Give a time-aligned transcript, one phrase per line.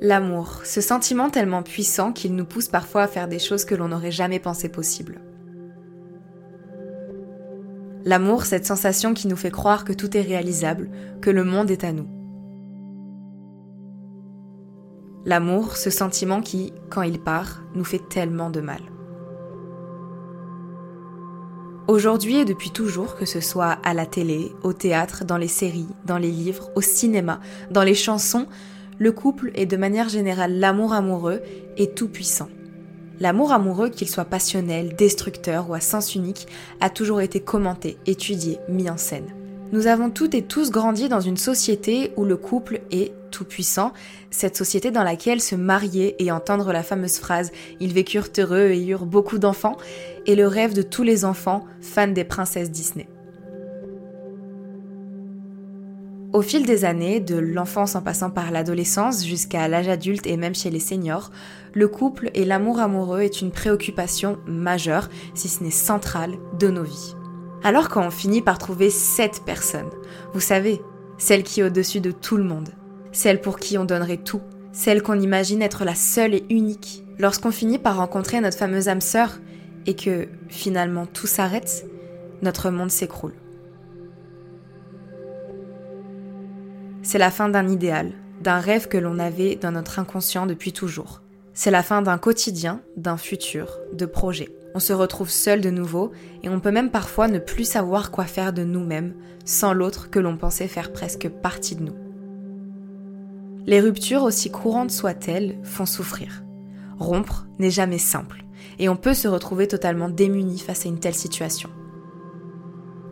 [0.00, 3.88] L'amour, ce sentiment tellement puissant qu'il nous pousse parfois à faire des choses que l'on
[3.88, 5.20] n'aurait jamais pensé possibles.
[8.04, 10.90] L'amour, cette sensation qui nous fait croire que tout est réalisable,
[11.22, 12.08] que le monde est à nous.
[15.24, 18.82] L'amour, ce sentiment qui, quand il part, nous fait tellement de mal.
[21.88, 25.88] Aujourd'hui et depuis toujours, que ce soit à la télé, au théâtre, dans les séries,
[26.04, 28.46] dans les livres, au cinéma, dans les chansons,
[28.98, 31.40] le couple et de manière générale l'amour amoureux
[31.76, 32.48] est tout puissant.
[33.20, 36.48] L'amour amoureux, qu'il soit passionnel, destructeur ou à sens unique,
[36.80, 39.32] a toujours été commenté, étudié, mis en scène.
[39.72, 43.92] Nous avons toutes et tous grandi dans une société où le couple est tout puissant,
[44.30, 47.50] cette société dans laquelle se marier et entendre la fameuse phrase
[47.80, 49.76] Ils vécurent heureux et eurent beaucoup d'enfants
[50.26, 53.08] est le rêve de tous les enfants fans des princesses Disney.
[56.34, 60.56] Au fil des années, de l'enfance en passant par l'adolescence jusqu'à l'âge adulte et même
[60.56, 61.30] chez les seniors,
[61.74, 66.82] le couple et l'amour amoureux est une préoccupation majeure, si ce n'est centrale, de nos
[66.82, 67.14] vies.
[67.62, 69.88] Alors quand on finit par trouver cette personne,
[70.32, 70.82] vous savez,
[71.18, 72.70] celle qui est au-dessus de tout le monde,
[73.12, 74.42] celle pour qui on donnerait tout,
[74.72, 79.00] celle qu'on imagine être la seule et unique, lorsqu'on finit par rencontrer notre fameuse âme
[79.00, 79.38] sœur
[79.86, 81.86] et que finalement tout s'arrête,
[82.42, 83.34] notre monde s'écroule.
[87.04, 91.20] C'est la fin d'un idéal, d'un rêve que l'on avait dans notre inconscient depuis toujours.
[91.52, 94.48] C'est la fin d'un quotidien, d'un futur, de projets.
[94.74, 96.12] On se retrouve seul de nouveau
[96.42, 99.12] et on peut même parfois ne plus savoir quoi faire de nous-mêmes
[99.44, 101.94] sans l'autre que l'on pensait faire presque partie de nous.
[103.66, 106.42] Les ruptures, aussi courantes soient-elles, font souffrir.
[106.98, 108.46] Rompre n'est jamais simple
[108.78, 111.68] et on peut se retrouver totalement démuni face à une telle situation.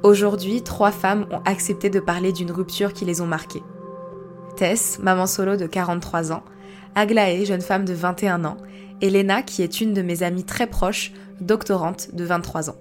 [0.02, 3.62] Aujourd'hui, trois femmes ont accepté de parler d'une rupture qui les ont marquées.
[4.56, 6.42] Tess, maman solo de 43 ans,
[6.94, 8.56] Aglaé, jeune femme de 21 ans,
[9.00, 12.76] et Lena, qui est une de mes amies très proches, doctorante de 23 ans.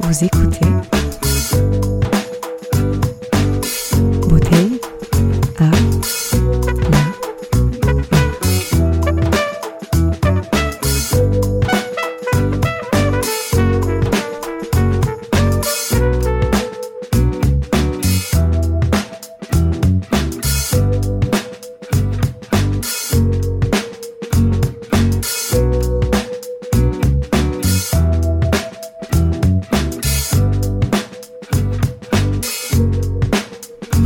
[0.00, 0.93] Vous écoutez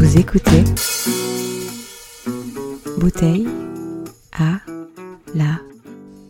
[0.00, 0.62] Vous écoutez
[2.98, 3.48] Bouteille
[4.32, 4.60] à
[5.34, 5.58] la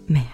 [0.08, 0.24] mer.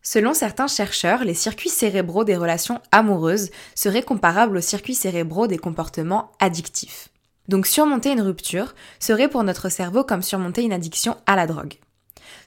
[0.00, 5.58] Selon certains chercheurs, les circuits cérébraux des relations amoureuses seraient comparables aux circuits cérébraux des
[5.58, 7.10] comportements addictifs.
[7.46, 11.74] Donc surmonter une rupture serait pour notre cerveau comme surmonter une addiction à la drogue.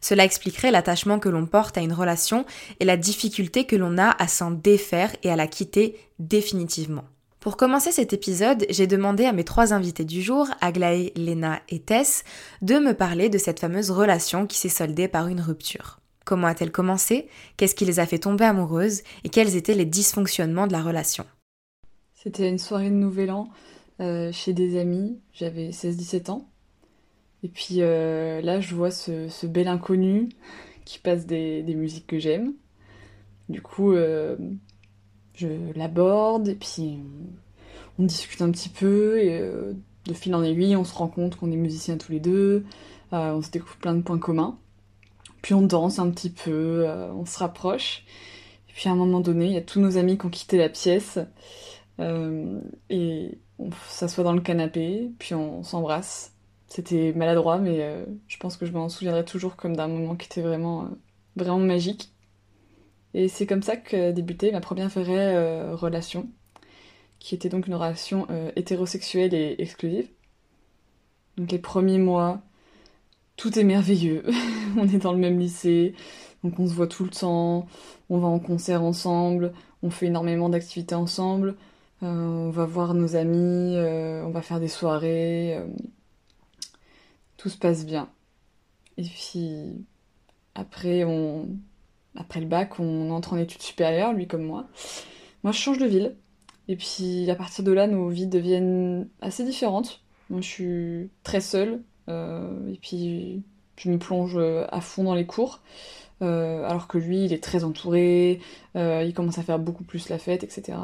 [0.02, 2.46] Cela expliquerait l'attachement que l'on porte à une relation
[2.80, 7.04] et la difficulté que l'on a à s'en défaire et à la quitter définitivement.
[7.40, 11.80] Pour commencer cet épisode, j'ai demandé à mes trois invités du jour, Aglaé, Lena et
[11.80, 12.24] Tess,
[12.62, 16.00] de me parler de cette fameuse relation qui s'est soldée par une rupture.
[16.24, 17.28] Comment a-t-elle commencé?
[17.58, 19.02] Qu'est-ce qui les a fait tomber amoureuses?
[19.24, 21.26] Et quels étaient les dysfonctionnements de la relation?
[22.14, 23.50] C'était une soirée de Nouvel An
[24.02, 26.51] euh, chez des amis, j'avais 16-17 ans.
[27.44, 30.30] Et puis euh, là, je vois ce, bel inconnu
[30.86, 32.54] qui passe des, musiques que j'aime.
[33.50, 34.38] Du coup, euh,
[35.34, 37.00] je l'aborde et puis
[38.00, 39.74] on, discute un petit peu et euh,
[40.06, 42.66] de fil en aiguille, on se rend compte qu'on est musiciens tous les deux,
[43.12, 44.58] on se découvre plein de points communs.
[45.42, 48.06] Puis on danse un petit peu, on se rapproche.
[48.70, 50.58] Et puis à un moment donné, il y a tous nos amis qui ont quitté
[50.58, 51.20] la pièce
[52.00, 56.34] et on s'assoit dans le canapé, puis on s'embrasse.
[56.72, 60.42] C'était maladroit, mais je pense que je m'en souviendrai toujours comme d'un moment qui était
[60.42, 60.88] vraiment,
[61.36, 62.14] vraiment magique.
[63.14, 66.30] Et c'est comme ça que débutait ma première vraie euh, relation,
[67.20, 70.10] qui était donc une relation euh, hétérosexuelle et exclusive.
[71.38, 72.42] Donc les premiers mois,
[73.36, 74.24] tout est merveilleux.
[74.78, 75.94] on est dans le même lycée,
[76.44, 77.68] donc on se voit tout le temps,
[78.10, 79.54] on va en concert ensemble,
[79.84, 81.58] on fait énormément d'activités ensemble,
[82.04, 85.60] euh, on va voir nos amis, on va faire des soirées,
[87.42, 88.08] tout se passe bien.
[88.98, 89.74] Et puis
[90.54, 91.48] après, on,
[92.16, 94.68] après le bac, on entre en études supérieures, lui comme moi.
[95.44, 96.16] Moi, je change de ville.
[96.68, 100.02] Et puis, à partir de là, nos vies deviennent assez différentes.
[100.30, 101.82] Moi, je suis très seule.
[102.10, 103.42] Euh, et puis,
[103.76, 105.62] je me plonge à fond dans les cours.
[106.22, 108.40] Euh, alors que lui, il est très entouré.
[108.76, 110.78] Euh, il commence à faire beaucoup plus la fête, etc.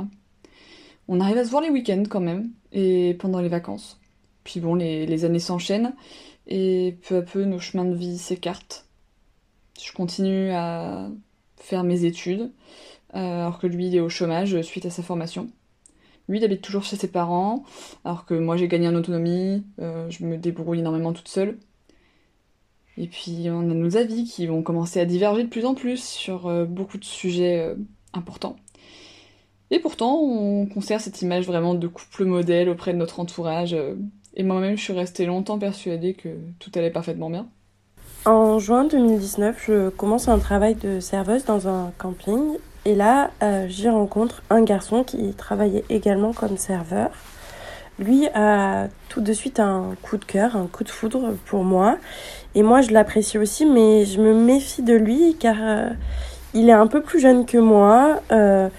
[1.07, 2.50] On arrive à se voir les week-ends quand même.
[2.71, 4.00] Et pendant les vacances.
[4.44, 5.94] Puis bon, les années s'enchaînent.
[6.47, 8.85] Et peu à peu, nos chemins de vie s'écartent.
[9.81, 11.09] Je continue à
[11.57, 12.51] faire mes études,
[13.15, 15.49] euh, alors que lui, il est au chômage suite à sa formation.
[16.29, 17.63] Lui, il habite toujours chez ses parents,
[18.05, 21.57] alors que moi, j'ai gagné en autonomie, euh, je me débrouille énormément toute seule.
[22.97, 26.03] Et puis, on a nos avis qui vont commencer à diverger de plus en plus
[26.03, 27.75] sur euh, beaucoup de sujets
[28.13, 28.55] importants.
[29.69, 33.75] Et pourtant, on conserve cette image vraiment de couple modèle auprès de notre entourage.
[34.37, 36.29] Et moi-même, je suis restée longtemps persuadée que
[36.59, 37.47] tout allait parfaitement bien.
[38.25, 43.65] En juin 2019, je commence un travail de serveuse dans un camping et là, euh,
[43.67, 47.09] j'y rencontre un garçon qui travaillait également comme serveur.
[47.99, 51.97] Lui a tout de suite un coup de cœur, un coup de foudre pour moi.
[52.53, 55.89] Et moi, je l'apprécie aussi, mais je me méfie de lui car euh,
[56.53, 58.21] il est un peu plus jeune que moi.
[58.31, 58.69] Euh,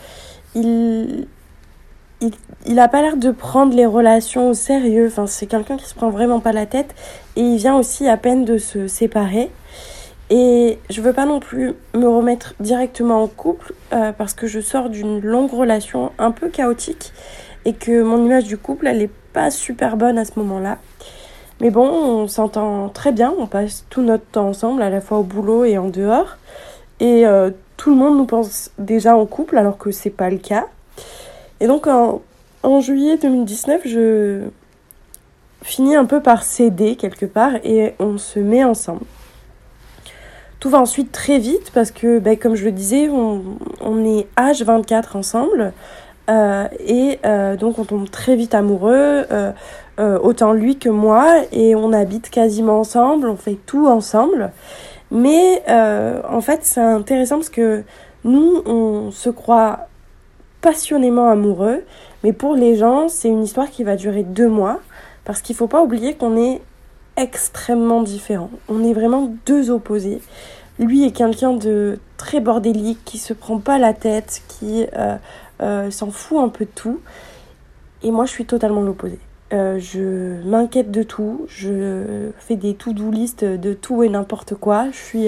[0.54, 1.26] il,
[2.20, 2.32] il,
[2.66, 5.06] il a pas l'air de prendre les relations au sérieux.
[5.08, 6.94] Enfin, c'est quelqu'un qui se prend vraiment pas la tête.
[7.36, 9.50] Et il vient aussi à peine de se séparer.
[10.30, 14.60] Et je veux pas non plus me remettre directement en couple euh, parce que je
[14.60, 17.14] sors d'une longue relation un peu chaotique
[17.64, 20.78] et que mon image du couple elle est pas super bonne à ce moment-là.
[21.60, 25.18] Mais bon, on s'entend très bien, on passe tout notre temps ensemble, à la fois
[25.18, 26.36] au boulot et en dehors.
[27.00, 30.38] Et euh, tout le monde nous pense déjà en couple alors que c'est pas le
[30.38, 30.66] cas.
[31.60, 32.20] Et donc en,
[32.80, 34.40] juillet 2019, je
[35.62, 39.04] finis un peu par céder quelque part et on se met ensemble.
[40.60, 45.16] Tout va ensuite très vite parce que, ben, comme je le disais, on, est H24
[45.16, 45.72] ensemble.
[46.28, 49.52] Euh, et euh, donc on tombe très vite amoureux, euh,
[49.98, 54.50] autant lui que moi, et on habite quasiment ensemble, on fait tout ensemble.
[55.10, 55.62] Mais
[56.28, 57.82] en fait c'est intéressant parce que
[58.24, 59.87] nous on se croit
[60.60, 61.84] passionnément amoureux,
[62.24, 64.80] mais pour les gens, c'est une histoire qui va durer deux mois,
[65.24, 66.60] parce qu'il faut pas oublier qu'on est
[67.16, 68.50] extrêmement différents.
[68.68, 70.20] On est vraiment deux opposés.
[70.78, 75.16] Lui est quelqu'un de très bordélique, qui se prend pas la tête, qui euh,
[75.60, 77.00] euh, s'en fout un peu de tout.
[78.02, 79.18] Et moi, je suis totalement l'opposé.
[79.52, 84.86] Euh, je m'inquiète de tout, je fais des to-do list de tout et n'importe quoi.
[84.92, 85.26] Je suis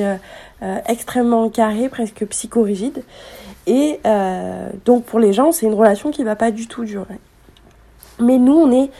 [0.87, 3.03] extrêmement carré, presque psychorigide.
[3.67, 7.19] Et euh, donc pour les gens, c'est une relation qui va pas du tout durer.
[8.19, 8.91] Mais nous, on est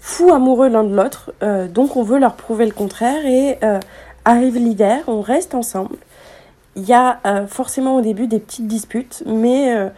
[0.00, 3.26] fous amoureux l'un de l'autre, euh, donc on veut leur prouver le contraire.
[3.26, 3.80] Et euh,
[4.24, 5.96] arrive l'hiver, on reste ensemble.
[6.76, 9.90] Il y a euh, forcément au début des petites disputes, mais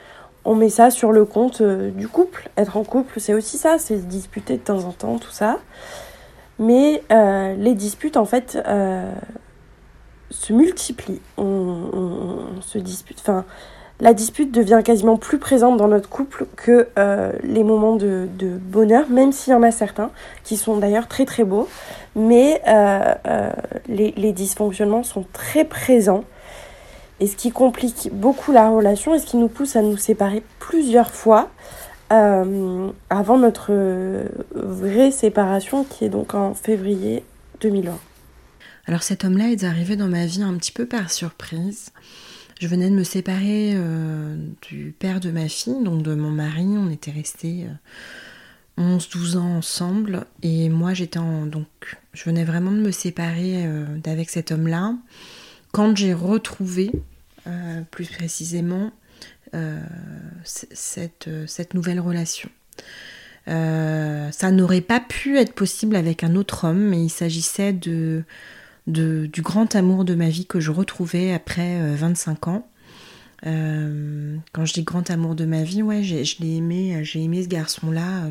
[0.45, 2.49] on met ça sur le compte du couple.
[2.57, 5.59] Être en couple, c'est aussi ça, c'est se disputer de temps en temps, tout ça.
[6.59, 8.59] Mais les disputes, en fait,
[10.31, 11.21] se multiplient.
[11.37, 13.19] On, se dispute.
[13.21, 13.45] Enfin,
[14.01, 19.09] la dispute devient quasiment plus présente dans notre couple que euh, les moments de, bonheur,
[19.11, 20.11] même s'il y en a certains
[20.45, 21.69] qui sont d'ailleurs très très beaux.
[22.17, 23.51] Mais euh, euh,
[23.89, 26.25] les, les dysfonctionnements sont très présents.
[27.19, 30.43] Et ce qui complique beaucoup la relation et ce qui nous pousse à nous séparer
[30.59, 31.49] plusieurs fois
[32.13, 33.71] avant notre
[34.53, 37.23] vraie séparation qui est donc en février
[37.61, 38.10] 2020.
[38.87, 41.93] Alors cet homme-là est arrivé dans ma vie un petit peu par surprise.
[42.61, 44.37] Je venais de me séparer euh,
[44.69, 46.67] du père de ma fille, donc de mon mari.
[46.67, 47.67] On était restés
[48.79, 50.27] euh, 11-12 ans ensemble.
[50.43, 51.47] Et moi, j'étais en.
[51.47, 51.67] Donc,
[52.13, 54.95] je venais vraiment de me séparer euh, d'avec cet homme-là.
[55.73, 56.91] Quand j'ai retrouvé,
[57.47, 58.93] euh, plus précisément,
[60.45, 62.49] cette, cette, nouvelle relation.
[63.47, 68.23] ça n'aurait pas pu être possible avec un autre homme, mais il s'agissait de,
[68.91, 72.71] du grand amour de ma vie que je retrouvais après 25 ans.
[73.47, 77.43] Euh, quand je dis grand amour de ma vie, ouais, je l'ai aimé, j'ai aimé
[77.43, 78.31] ce garçon-là euh,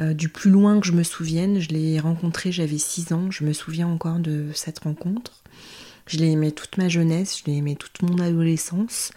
[0.00, 1.60] euh, du plus loin que je me souvienne.
[1.60, 5.42] Je l'ai rencontré, j'avais 6 ans, je me souviens encore de cette rencontre.
[6.06, 9.12] Je l'ai aimé toute ma jeunesse, je l'ai aimé toute mon adolescence.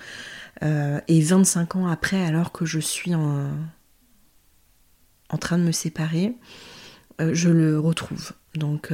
[0.62, 3.50] et 25 ans après, alors que je suis en,
[5.30, 6.36] en train de me séparer,
[7.20, 8.34] je le retrouve.
[8.56, 8.92] Donc,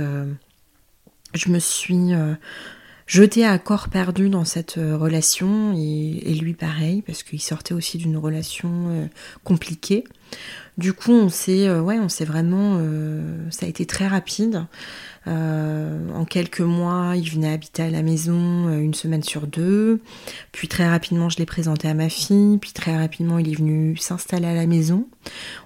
[1.33, 2.13] je me suis
[3.09, 7.97] jeté à corps perdu dans cette euh, relation et, lui pareil parce qu'il sortait aussi
[7.97, 9.07] d'une relation euh,
[9.43, 10.03] compliquée.
[10.77, 12.79] Du coup, on s'est, euh, ouais, on s'est vraiment,
[13.49, 14.65] ça a été très rapide.
[15.29, 20.01] Euh, en quelques mois, il venait habiter à la maison euh, une semaine sur deux.
[20.51, 22.57] Puis très rapidement, je l'ai présenté à ma fille.
[22.57, 25.07] Puis très rapidement, il est venu s'installer à la maison.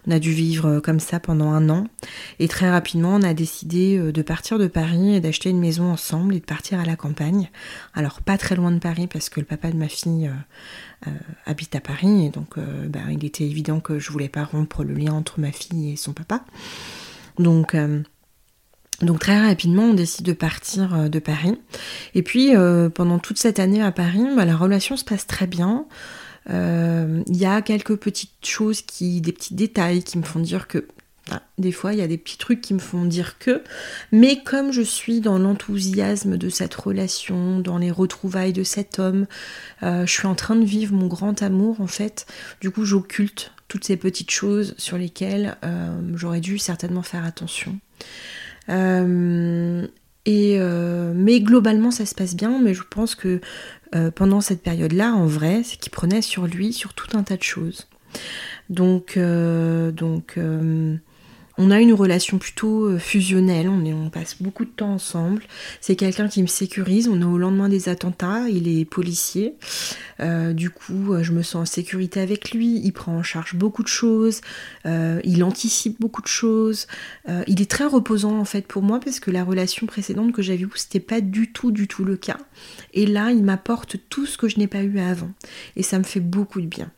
[0.05, 1.87] On a dû vivre euh, comme ça pendant un an.
[2.39, 6.35] Et très rapidement, on a décidé de partir de Paris et d'acheter une maison ensemble
[6.35, 7.49] et de partir à la campagne.
[7.93, 10.29] Alors pas très loin de Paris parce que le papa de ma fille
[11.45, 14.93] habite à Paris et donc bah, il était évident que je voulais pas rompre le
[14.93, 16.43] lien entre ma fille et son papa.
[17.39, 17.75] Donc
[19.03, 21.57] donc très rapidement, on décide de partir euh, de Paris.
[22.15, 25.47] Et puis, euh, pendant toute cette année à Paris, bah, la relation se passe très
[25.47, 25.85] bien.
[26.49, 30.67] Euh, il y a quelques petites choses, qui, des petits détails qui me font dire
[30.67, 30.85] que...
[31.57, 33.63] des fois, il y a des petits trucs qui me font dire que...
[34.11, 39.25] Mais comme je suis dans l'enthousiasme de cette relation, dans les retrouvailles de cet homme,
[39.81, 42.25] je suis en train de vivre mon grand amour, en fait.
[42.59, 45.57] Du coup, j'occulte toutes ces petites choses sur lesquelles
[46.13, 47.79] j'aurais dû certainement faire attention.
[48.69, 49.87] Euh,
[50.25, 52.59] et euh, mais globalement, ça se passe bien.
[52.61, 53.41] Mais je pense que
[53.95, 57.37] euh, pendant cette période-là, en vrai, c'est qu'il prenait sur lui sur tout un tas
[57.37, 57.87] de choses.
[58.69, 60.37] Donc, donc
[61.57, 65.43] on a une relation plutôt euh, fusionnelle, on, passe beaucoup de temps ensemble.
[65.81, 67.07] C'est quelqu'un qui me sécurise.
[67.07, 69.55] On est au lendemain des attentats, il est policier.
[70.19, 72.79] Euh, du coup, euh, je me sens en sécurité avec lui.
[72.83, 74.41] Il prend en charge beaucoup de choses.
[74.85, 76.87] il anticipe beaucoup de choses.
[77.47, 80.61] il est très reposant en fait pour moi parce que la relation précédente que j'avais
[80.61, 82.37] eue, c'était pas du tout, du tout le cas.
[82.93, 85.31] Et là, il m'apporte tout ce que je n'ai pas eu avant.
[85.75, 86.91] Et ça me fait beaucoup de bien.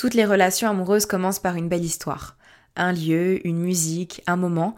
[0.00, 2.38] Toutes les relations amoureuses commencent par une belle histoire.
[2.80, 4.74] Un lieu, une musique, un moment.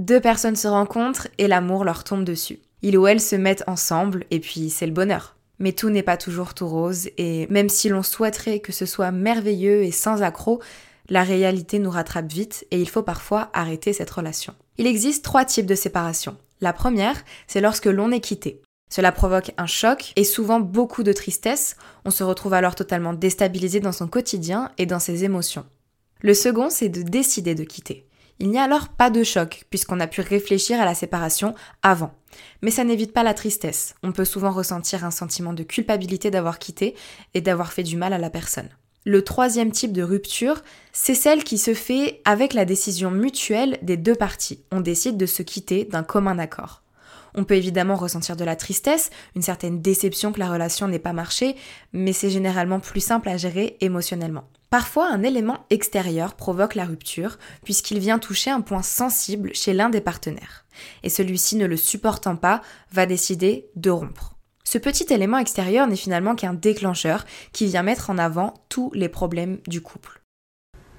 [0.00, 2.58] Deux personnes se rencontrent et l'amour leur tombe dessus.
[2.82, 5.36] Ils ou elles se mettent ensemble et puis c'est le bonheur.
[5.60, 9.12] Mais tout n'est pas toujours tout rose et même si l'on souhaiterait que ce soit
[9.12, 10.60] merveilleux et sans accroc,
[11.08, 14.56] la réalité nous rattrape vite et il faut parfois arrêter cette relation.
[14.76, 16.36] Il existe trois types de séparation.
[16.60, 18.60] La première, c'est lorsque l'on est quitté.
[18.90, 21.76] Cela provoque un choc et souvent beaucoup de tristesse.
[22.04, 25.64] On se retrouve alors totalement déstabilisé dans son quotidien et dans ses émotions.
[26.20, 28.06] Le second, c'est de décider de quitter.
[28.38, 32.12] Il n'y a alors pas de choc, puisqu'on a pu réfléchir à la séparation avant.
[32.60, 33.94] Mais ça n'évite pas la tristesse.
[34.02, 36.94] On peut souvent ressentir un sentiment de culpabilité d'avoir quitté
[37.32, 38.68] et d'avoir fait du mal à la personne.
[39.04, 43.96] Le troisième type de rupture, c'est celle qui se fait avec la décision mutuelle des
[43.96, 44.64] deux parties.
[44.72, 46.82] On décide de se quitter d'un commun accord.
[47.36, 51.12] On peut évidemment ressentir de la tristesse, une certaine déception que la relation n'ait pas
[51.12, 51.54] marché,
[51.92, 54.44] mais c'est généralement plus simple à gérer émotionnellement.
[54.70, 59.90] Parfois, un élément extérieur provoque la rupture puisqu'il vient toucher un point sensible chez l'un
[59.90, 60.64] des partenaires.
[61.02, 64.34] Et celui-ci ne le supportant pas, va décider de rompre.
[64.64, 69.08] Ce petit élément extérieur n'est finalement qu'un déclencheur qui vient mettre en avant tous les
[69.08, 70.22] problèmes du couple.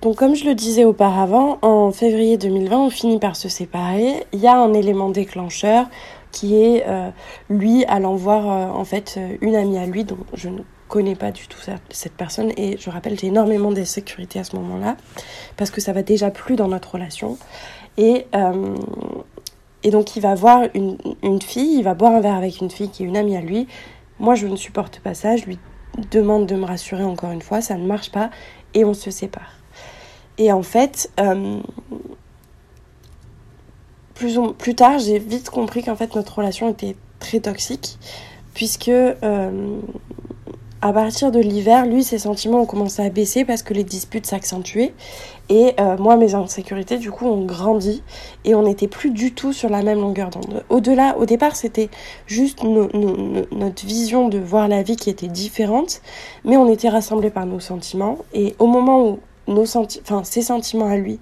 [0.01, 4.25] Donc comme je le disais auparavant, en février 2020, on finit par se séparer.
[4.32, 5.89] Il y a un élément déclencheur
[6.38, 7.10] qui est euh,
[7.50, 11.15] lui allant voir euh, en fait euh, une amie à lui dont je ne connais
[11.15, 11.58] pas du tout
[11.89, 14.98] cette personne et je rappelle j'ai énormément d'insécurité à ce moment-là
[15.58, 17.38] parce que ça va déjà plus dans notre relation
[17.98, 18.27] et
[19.84, 22.70] et donc il va voir une, une, fille, il va boire un verre avec une
[22.70, 23.67] fille qui est une amie à lui.
[24.20, 25.60] Moi je ne supporte pas ça, je lui
[26.12, 28.29] demande de me rassurer encore une fois, ça ne marche pas
[28.74, 29.58] et on se sépare.
[30.38, 31.12] Et en fait,
[34.18, 37.98] plus, plus tard, j'ai vite compris qu'en fait notre relation était très toxique,
[38.54, 39.80] puisque euh,
[40.82, 44.26] à partir de l'hiver, lui, ses sentiments ont commencé à baisser parce que les disputes
[44.26, 44.94] s'accentuaient.
[45.50, 48.04] Et euh, moi, mes insécurités, du coup, ont grandi
[48.46, 50.64] et on n'était plus du tout sur la même longueur d'onde.
[50.70, 51.90] Au-delà, au départ, c'était
[52.28, 56.02] juste notre vision de voir la vie qui était différente,
[56.46, 58.20] mais on était rassemblés par nos sentiments.
[58.34, 61.20] Et au moment où nos senti ses sentiments à lui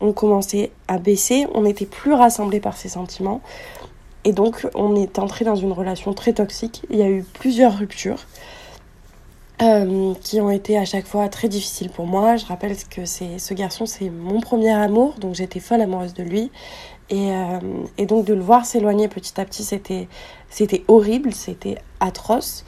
[0.00, 3.40] ont commencé à baisser, on n'était plus rassemblés par ses sentiments.
[4.24, 6.82] Et donc, on est entré dans une relation très toxique.
[6.90, 8.26] Il y a eu plusieurs ruptures.
[9.60, 12.36] Euh, qui ont été à chaque fois très difficiles pour moi.
[12.36, 16.52] Je rappelle que ce garçon, c'est mon premier amour, donc j'étais folle amoureuse de lui.
[17.10, 20.06] Et, euh, donc de le voir s'éloigner petit à petit, c'était,
[20.48, 22.64] c'était horrible, c'était atroce.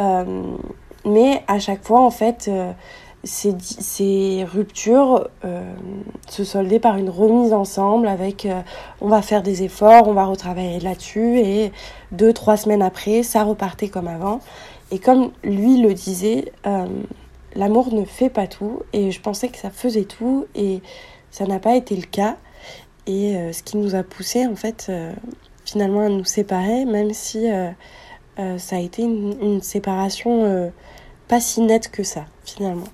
[0.00, 0.56] Euh,
[1.04, 2.50] mais à chaque fois, en fait,
[3.26, 5.28] ces, ruptures
[6.28, 8.48] se soldaient par une remise ensemble avec
[9.00, 11.72] on va faire des efforts, on va retravailler là-dessus et
[12.12, 14.40] deux, trois semaines après, ça repartait comme avant.
[14.90, 16.86] Et comme lui le disait, euh,
[17.54, 18.82] l'amour ne fait pas tout.
[18.92, 20.46] Et je pensais que ça faisait tout.
[20.54, 20.80] Et
[21.30, 22.36] ça n'a pas été le cas.
[23.06, 25.12] Et euh, ce qui nous a poussé, en fait, euh,
[25.64, 27.46] finalement à nous séparer, même si
[28.58, 30.70] ça a été une séparation
[31.26, 32.86] pas si nette que ça, finalement.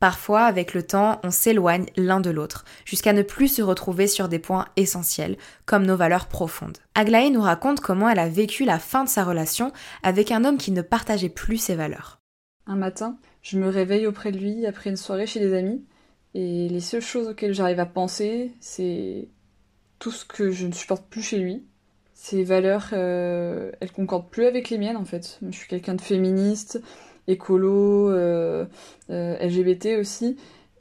[0.00, 4.28] Parfois, avec le temps, on s'éloigne l'un de l'autre, jusqu'à ne plus se retrouver sur
[4.28, 5.36] des points essentiels,
[5.66, 6.78] comme nos valeurs profondes.
[6.94, 9.72] Aglaé nous raconte comment elle a vécu la fin de sa relation
[10.04, 12.20] avec un homme qui ne partageait plus ses valeurs.
[12.66, 15.84] Un matin, je me réveille auprès de lui après une soirée chez des amis,
[16.34, 19.28] et les seules choses auxquelles j'arrive à penser, c'est
[19.98, 21.66] tout ce que je ne supporte plus chez lui.
[22.14, 25.40] Ses valeurs, euh, elles concordent plus avec les miennes en fait.
[25.42, 26.80] Je suis quelqu'un de féministe,
[27.28, 28.66] écolo, euh,
[29.10, 30.36] euh, LGBT aussi.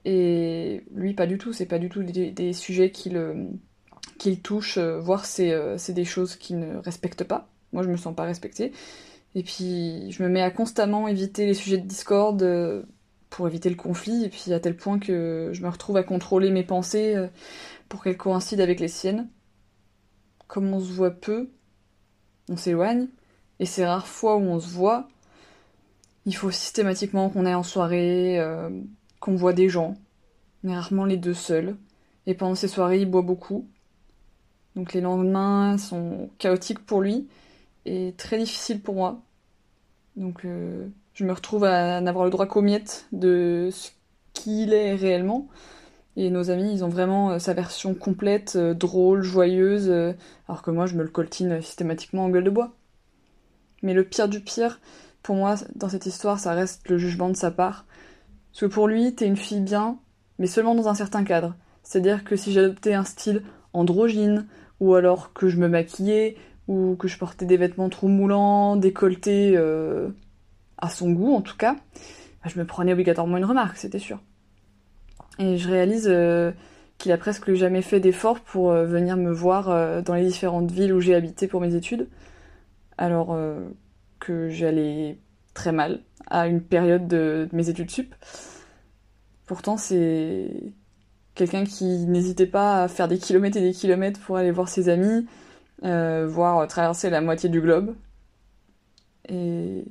[0.05, 1.53] Et lui, pas du tout.
[1.53, 3.21] C'est pas du tout des, sujets qu'il
[4.17, 7.49] qu'il touche, euh, voire c'est des choses qu'il ne respecte pas.
[7.73, 8.71] Moi, je me sens pas respectée.
[9.35, 12.85] Et puis, je me mets à constamment éviter les sujets de discorde
[13.29, 14.23] pour éviter le conflit.
[14.23, 17.15] Et puis, à tel point que je me retrouve à contrôler mes pensées
[17.89, 19.29] pour qu'elles coïncident avec les siennes.
[20.47, 21.49] Comme on se voit peu,
[22.49, 23.07] on s'éloigne.
[23.59, 25.09] Et ces rares fois où on se voit,
[26.27, 28.69] il faut systématiquement qu'on aille en soirée, euh,
[29.21, 29.95] qu'on voit des gens.
[30.63, 31.77] On est rarement les deux seuls.
[32.25, 33.65] Et pendant ces soirées, il boit beaucoup.
[34.75, 37.29] Donc les lendemains sont chaotiques pour lui
[37.85, 39.21] et très difficiles pour moi.
[40.17, 43.91] Donc euh, je me retrouve à n'avoir le droit qu'aux miettes de ce
[44.33, 45.47] qu'il est réellement.
[46.17, 49.89] Et nos amis, ils ont vraiment euh, sa version complète, drôle, joyeuse,
[50.49, 52.73] alors que moi, je me le coltine systématiquement en gueule de bois.
[53.81, 54.81] Mais le pire du pire,
[55.23, 57.85] pour moi, dans cette histoire, ça reste le jugement de sa part.
[58.51, 59.99] Parce que pour lui, t'es une fille bien,
[60.39, 61.55] mais seulement dans un certain cadre.
[61.83, 64.47] C'est-à-dire que si j'adoptais un style androgyne,
[64.79, 66.35] ou alors que je me maquillais,
[66.67, 70.09] ou que je portais des vêtements trop moulants, décolletés euh,
[70.77, 74.19] à son goût en tout cas, bah, je me prenais obligatoirement une remarque, c'était sûr.
[75.39, 76.51] Et je réalise euh,
[76.97, 80.93] qu'il a presque jamais fait d'efforts pour euh, venir me voir dans les différentes villes
[80.93, 82.07] où j'ai habité pour mes études.
[82.97, 83.37] Alors
[84.19, 85.17] que j'allais
[85.53, 88.13] très mal à une période de, mes études sup.
[89.45, 90.73] Pourtant, c'est
[91.35, 94.89] quelqu'un qui n'hésitait pas à faire des kilomètres et des kilomètres pour aller voir ses
[94.89, 95.25] amis,
[95.83, 97.95] euh, voire traverser la moitié du globe.
[99.29, 99.85] Et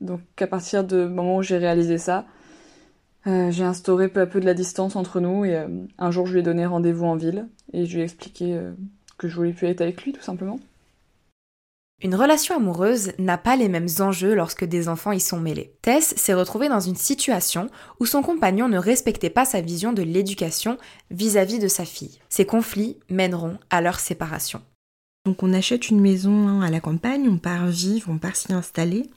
[0.00, 2.26] donc, à partir du moment où j'ai réalisé ça,
[3.26, 5.68] euh, j'ai instauré peu à peu de la distance entre nous et euh,
[5.98, 8.58] un jour je lui ai donné rendez-vous en ville et je lui ai expliqué
[9.18, 10.60] que je voulais plus être avec lui tout simplement.
[12.00, 15.74] Une relation amoureuse n'a pas les mêmes enjeux lorsque des enfants y sont mêlés.
[15.82, 20.02] Tess s'est retrouvée dans une situation où son compagnon ne respectait pas sa vision de
[20.02, 20.78] l'éducation
[21.10, 22.20] vis-à-vis de sa fille.
[22.28, 24.62] Ces conflits mèneront à leur séparation.
[25.26, 28.52] Donc on achète une maison hein, à la campagne, on part vivre, on part s'y
[28.52, 29.10] installer.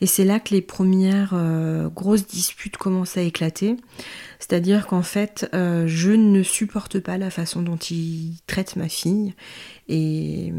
[0.00, 3.76] Et c'est là que les premières euh, grosses disputes commencent à éclater.
[4.40, 9.34] C'est-à-dire qu'en fait, euh, je ne supporte pas la façon dont il traite ma fille.
[9.88, 10.52] Et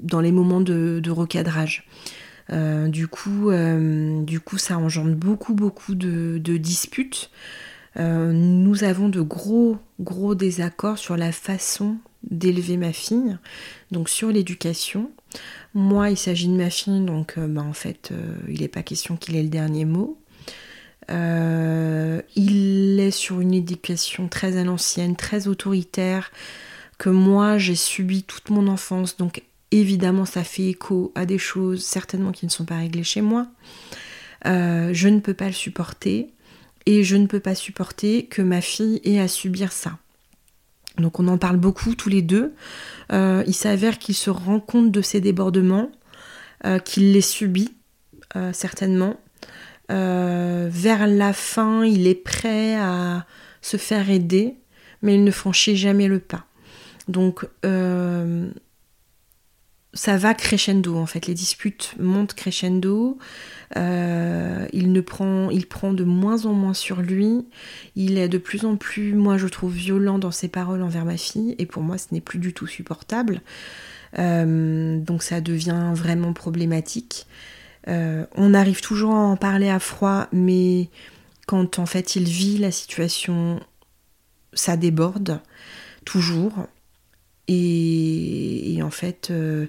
[0.00, 1.86] dans les moments de, recadrage.
[2.52, 7.30] Euh, du, coup, euh, du coup, ça engendre beaucoup, beaucoup de, disputes.
[7.98, 13.38] Euh, nous avons de gros, gros désaccords sur la façon d'élever ma fille,
[13.90, 15.10] donc sur l'éducation.
[15.74, 18.12] Moi, il s'agit de ma fille, donc bah, en fait,
[18.48, 20.18] il n'est pas question qu'il ait le dernier mot.
[21.08, 26.30] il est sur une éducation très à l'ancienne, très autoritaire,
[26.98, 31.84] que moi j'ai subi toute mon enfance, donc Évidemment, ça fait écho à des choses
[31.84, 33.48] certainement qui ne sont pas réglées chez moi.
[34.46, 36.32] Euh, je ne peux pas le supporter
[36.86, 39.98] et je ne peux pas supporter que ma fille ait à subir ça.
[40.98, 42.54] Donc on en parle beaucoup tous les deux.
[43.12, 45.90] Euh, il s'avère qu'il se rend compte de ces débordements,
[46.64, 47.72] euh, qu'il les subit
[48.52, 49.18] certainement.
[49.88, 53.24] Vers la fin, il est prêt à
[53.62, 54.56] se faire aider,
[55.00, 56.44] mais il ne franchit jamais le pas.
[57.08, 57.46] Donc,
[59.96, 61.26] ça va crescendo en fait.
[61.26, 63.18] Les disputes montent crescendo.
[63.74, 65.50] il ne prend,
[65.92, 67.46] de moins en moins sur lui.
[67.96, 71.16] Il est de plus en plus, moi je trouve, violent dans ses paroles envers ma
[71.16, 71.56] fille.
[71.58, 73.40] Et pour moi, ce n'est plus du tout supportable.
[74.16, 77.26] donc ça devient vraiment problématique.
[77.88, 80.88] Euh, on arrive toujours à en parler à froid, mais
[81.46, 83.60] quand en fait il vit la situation,
[84.52, 85.40] ça déborde
[86.04, 86.66] toujours.
[87.48, 89.66] Et, en fait, euh,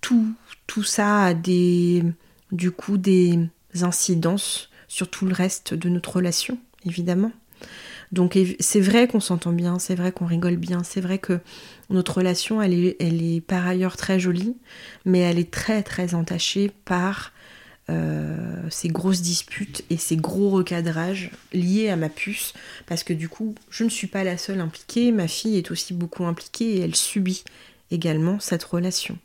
[0.00, 0.34] tout,
[0.82, 2.02] ça a des,
[2.52, 3.38] du coup des
[3.82, 7.32] incidences sur tout le reste de notre relation, évidemment.
[8.12, 11.40] Donc c'est vrai qu'on s'entend bien, c'est vrai qu'on rigole bien, c'est vrai que
[11.90, 14.56] notre relation, elle elle est par ailleurs très jolie,
[15.04, 17.32] mais elle est très très entachée par
[17.90, 22.54] euh, ces grosses disputes et ces gros recadrages liés à ma puce,
[22.86, 25.92] parce que du coup, je ne suis pas la seule impliquée, ma fille est aussi
[25.92, 27.44] beaucoup impliquée et elle subit
[27.90, 29.18] également cette relation.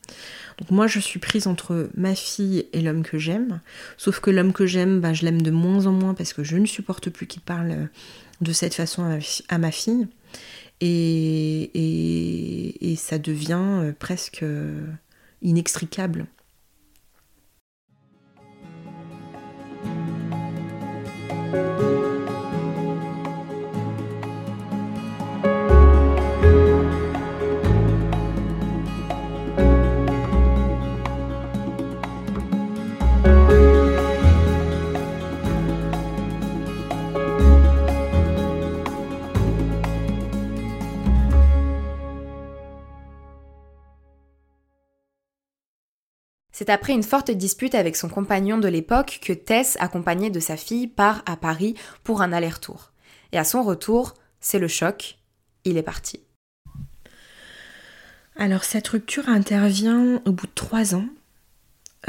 [0.57, 3.61] Donc moi, je suis prise entre ma fille et l'homme que j'aime,
[3.97, 6.57] sauf que l'homme que j'aime, bah, je l'aime de moins en moins parce que je
[6.57, 7.87] ne supporte plus qu'il parle
[8.41, 9.03] de cette façon
[9.47, 10.07] à ma, fille.
[10.81, 11.71] Et,
[12.91, 14.43] et, ça devient euh, presque
[19.85, 19.89] euh,
[21.51, 22.08] inextricable.
[46.59, 50.57] C'est après une forte dispute avec son compagnon de l'époque que Tess, accompagnée de sa
[50.57, 52.91] fille, part à Paris pour un aller-retour.
[53.31, 55.19] Et à son retour, c'est le choc,
[55.63, 56.19] il est parti.
[58.35, 61.05] Alors cette rupture intervient au bout de trois ans.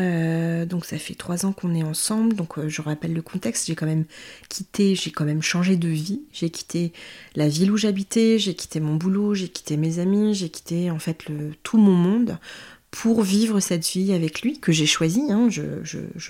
[0.01, 3.69] Euh, donc ça fait trois ans qu'on est ensemble, donc euh, je rappelle le contexte,
[3.69, 4.05] j'ai quand même
[4.49, 6.93] quitté, j'ai quand même changé de vie, j'ai quitté
[7.37, 10.99] la ville où j'habitais, j'ai quitté mon boulot, j'ai quitté mes amis, j'ai quitté en
[10.99, 11.25] fait
[11.63, 12.39] tout mon monde
[12.91, 15.23] pour vivre cette vie avec lui, que j'ai choisi.
[15.31, 15.49] Hein.
[15.49, 15.63] Je,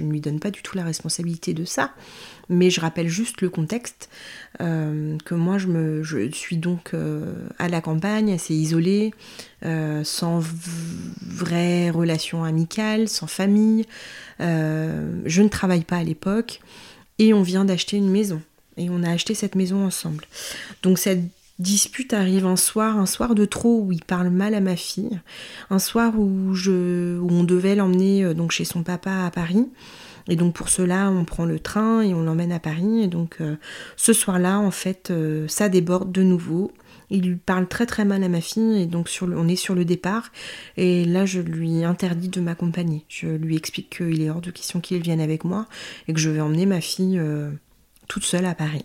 [0.03, 1.95] ne lui donne pas du tout la responsabilité de ça,
[2.49, 4.11] mais je rappelle juste le contexte,
[4.61, 9.15] euh, que moi je, suis donc euh, à la campagne, assez isolée,
[9.65, 13.87] euh, sans vraie relation amicale, sans famille.
[14.39, 16.61] je ne travaille pas à l'époque,
[17.19, 18.43] et on vient d'acheter une maison.
[18.77, 20.25] Et on a acheté cette maison ensemble.
[20.83, 21.23] Donc cette
[21.61, 25.21] dispute arrive un soir, un soir de trop où il parle mal à ma fille,
[25.69, 29.69] un soir où, je, on devait l'emmener euh, donc chez son papa à Paris.
[30.29, 33.03] Et donc pour cela, on prend le train et on l'emmène à Paris.
[33.03, 33.57] Et donc euh,
[33.97, 36.73] ce soir-là, en fait, euh, ça déborde de nouveau.
[37.11, 39.85] Il lui parle très très mal à ma fille et donc on est sur le
[39.85, 40.31] départ.
[40.77, 43.05] Et là, je lui interdis de m'accompagner.
[43.09, 45.67] Je lui explique qu'il est hors de question qu'il vienne avec moi
[46.07, 47.21] et que je vais emmener ma fille
[48.07, 48.85] toute seule à Paris.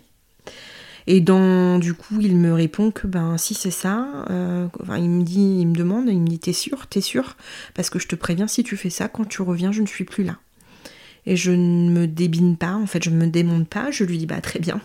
[1.06, 4.66] Et dans, du coup, il me répond que ben si c'est ça, euh,
[4.96, 7.36] il me dit, il me demande, il me dit t'es sûr, t'es sûr?
[7.74, 10.04] Parce que je te préviens, si tu fais ça, quand tu reviens, je ne suis
[10.04, 10.36] plus là.
[11.24, 14.18] Et je ne me débine pas, en fait, je ne me démonte pas, je lui
[14.18, 14.80] dis bah très bien.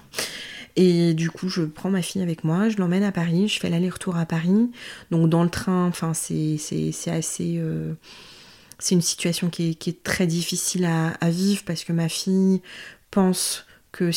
[0.76, 3.70] Et du coup, je prends ma fille avec moi, je l'emmène à Paris, je fais
[3.70, 4.72] l'aller-retour à Paris.
[5.10, 6.58] Donc dans le train, enfin c'est
[7.08, 7.58] assez...
[7.58, 7.94] Euh,
[8.80, 12.62] c'est une situation qui est, très difficile à, vivre parce que ma fille
[13.12, 14.10] pense que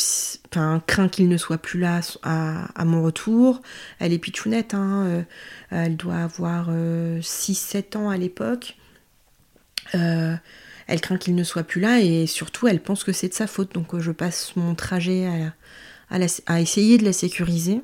[0.49, 3.61] enfin craint qu'il ne soit plus là à, mon retour.
[3.99, 5.21] Elle est pitchounette, hein, euh,
[5.69, 8.77] elle doit avoir 6-7 euh, ans à l'époque.
[9.93, 10.35] Euh,
[10.87, 13.47] elle craint qu'il ne soit plus là et surtout elle pense que c'est de sa
[13.47, 13.73] faute.
[13.73, 15.27] Donc je passe mon trajet
[16.09, 17.81] à, à essayer de la sécuriser.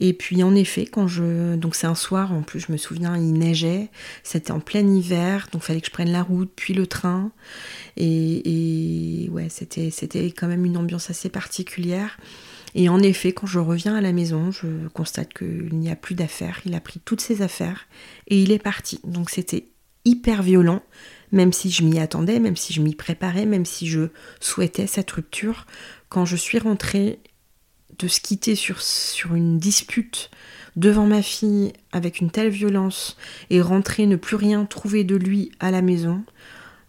[0.00, 1.54] Et puis en effet, quand je.
[1.56, 3.88] Donc c'est un soir, en plus je me souviens, il neigeait,
[4.22, 7.32] c'était en plein hiver, donc fallait que je prenne la route, puis le train.
[7.96, 12.18] Et, ouais, c'était, c'était quand même une ambiance assez particulière.
[12.74, 16.14] Et en effet, quand je reviens à la maison, je constate qu'il n'y a plus
[16.14, 16.60] d'affaires.
[16.64, 17.86] Il a pris toutes ses affaires
[18.28, 18.98] et il est parti.
[19.04, 19.66] Donc c'était
[20.04, 20.82] hyper violent,
[21.32, 24.08] même si je m'y attendais, même si je m'y préparais, même si je
[24.40, 25.66] souhaitais cette rupture.
[26.08, 27.20] Quand je suis rentrée,
[27.98, 28.78] de se quitter sur,
[29.34, 30.30] une dispute
[30.76, 33.16] devant ma fille avec une telle violence
[33.50, 36.24] et rentrer, ne plus rien trouver de lui à la maison,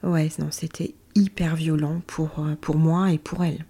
[0.04, 3.66] ouais, non, c'était hyper violent euh, pour moi et pour elle.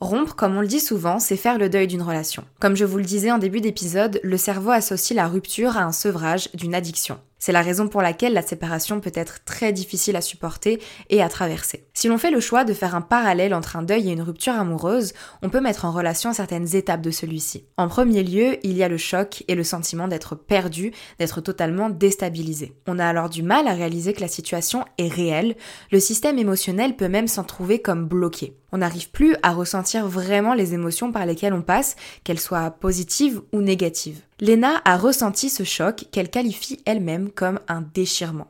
[0.00, 2.44] Rompre, comme on le dit souvent, c'est faire le deuil d'une relation.
[2.60, 5.92] Comme je vous le disais en début d'épisode, le cerveau associe la rupture à un
[5.92, 7.18] sevrage, d'une addiction.
[7.44, 10.80] C'est la raison pour laquelle la séparation peut être très difficile à supporter
[11.10, 11.84] et à traverser.
[11.92, 14.54] Si l'on fait le choix de faire un parallèle entre un deuil et une rupture
[14.54, 17.66] amoureuse, on peut mettre en relation certaines étapes de celui-ci.
[17.76, 21.90] En premier lieu, il y a le choc et le sentiment d'être perdu, d'être totalement
[21.90, 22.72] déstabilisé.
[22.86, 25.54] On a alors du mal à réaliser que la situation est réelle,
[25.92, 28.56] le système émotionnel peut même s'en trouver comme bloqué.
[28.72, 33.42] On n'arrive plus à ressentir vraiment les émotions par lesquelles on passe, qu'elles soient positives
[33.52, 34.22] ou négatives.
[34.40, 38.48] Lena a ressenti ce choc qu'elle qualifie elle-même comme un déchirement.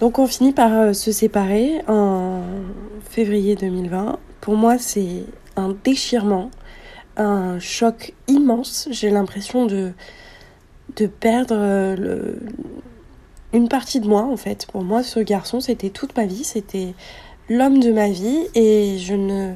[0.00, 2.42] Donc on finit par euh, se séparer en
[3.08, 4.18] février 2020.
[4.40, 6.50] Pour moi c'est un déchirement,
[7.16, 8.88] un choc immense.
[8.90, 9.92] J'ai l'impression de,
[10.96, 12.34] de perdre euh,
[13.52, 14.66] une partie de moi en fait.
[14.66, 16.94] Pour moi ce garçon c'était toute ma vie, c'était
[17.48, 19.54] l'homme de ma vie et je ne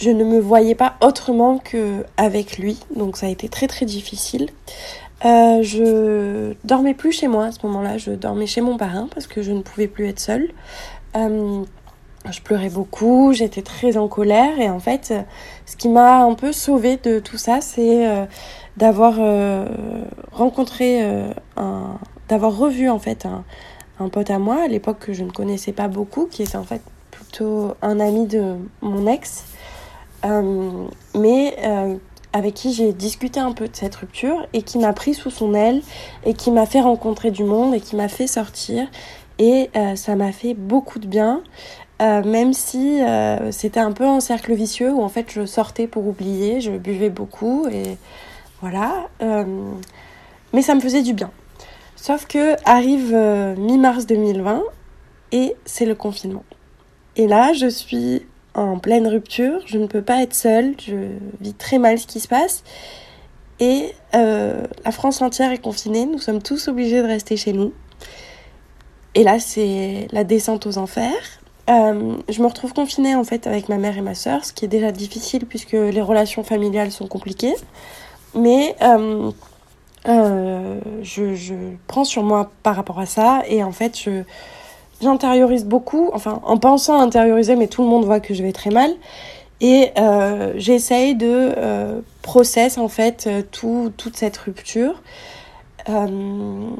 [0.00, 4.48] je ne me voyais pas autrement qu'avec lui, donc ça a été très très difficile.
[5.26, 9.26] Euh, je dormais plus chez moi à ce moment-là, je dormais chez mon parrain parce
[9.26, 10.48] que je ne pouvais plus être seule.
[11.16, 11.62] Euh,
[12.30, 14.58] je pleurais beaucoup, j'étais très en colère.
[14.58, 15.12] Et en fait,
[15.66, 18.24] ce qui m'a un peu sauvée de tout ça, c'est euh,
[18.78, 19.18] d'avoir
[20.32, 21.02] rencontré
[21.56, 21.98] un,
[22.30, 23.26] d'avoir revu en fait
[23.98, 26.64] un, pote à moi à l'époque que je ne connaissais pas beaucoup, qui était en
[26.64, 29.44] fait plutôt un ami de mon ex
[30.24, 31.96] mais euh,
[32.32, 35.54] avec qui j'ai discuté un peu de cette rupture et qui m'a pris sous son
[35.54, 35.82] aile
[36.24, 38.88] et qui m'a fait rencontrer du monde et qui m'a fait sortir.
[39.38, 41.42] Et euh, ça m'a fait beaucoup de bien,
[42.00, 43.00] même si
[43.50, 47.10] c'était un peu un cercle vicieux où en fait je sortais pour oublier, je buvais
[47.10, 47.98] beaucoup et
[48.62, 49.08] voilà.
[50.52, 51.30] mais ça me faisait du bien.
[51.96, 53.14] Sauf que arrive
[53.58, 54.62] mi-mars 2020
[55.32, 56.44] et c'est le confinement.
[57.16, 58.22] Et là, je suis
[58.60, 60.94] en pleine rupture, je ne peux pas être seule, je
[61.40, 62.62] vis très mal ce qui se passe.
[63.58, 67.72] Et euh, la France entière est confinée, nous sommes tous obligés de rester chez nous.
[69.14, 71.40] Et là, c'est la descente aux enfers.
[71.68, 74.64] Euh, je me retrouve confinée en fait avec ma mère et ma soeur, ce qui
[74.64, 77.54] est déjà difficile puisque les relations familiales sont compliquées.
[78.34, 79.30] Mais euh,
[81.02, 81.54] je,
[81.86, 84.22] prends sur moi par rapport à ça et en fait, je,
[85.00, 88.70] j'intériorise beaucoup, enfin en pensant intérioriser, mais tout le monde voit que je vais très
[88.70, 88.90] mal.
[89.60, 95.02] Et euh, j'essaye de euh, process en fait euh, tout, toute cette rupture.
[95.88, 96.70] Euh,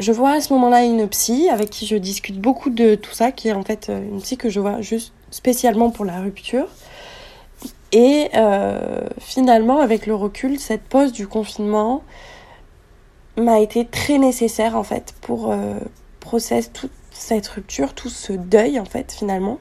[0.00, 3.30] je vois à ce moment-là une psy avec qui je discute beaucoup de tout ça,
[3.30, 6.66] qui est en fait une psy que je vois juste spécialement pour la rupture.
[7.92, 8.30] Et
[9.20, 12.02] finalement, avec le recul, cette pause du confinement
[13.36, 15.54] m'a été très nécessaire en fait pour
[16.18, 16.90] process tout,
[17.24, 19.58] cette rupture, tout ce deuil en fait finalement.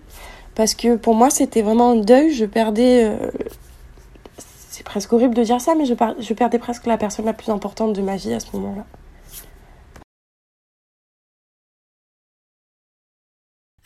[0.56, 3.06] Parce que pour moi c'était vraiment un deuil, je perdais...
[3.06, 3.32] Euh,
[4.70, 7.52] c'est presque horrible de dire ça, mais je, je perdais presque la personne la plus
[7.52, 8.86] importante de ma vie à ce moment-là.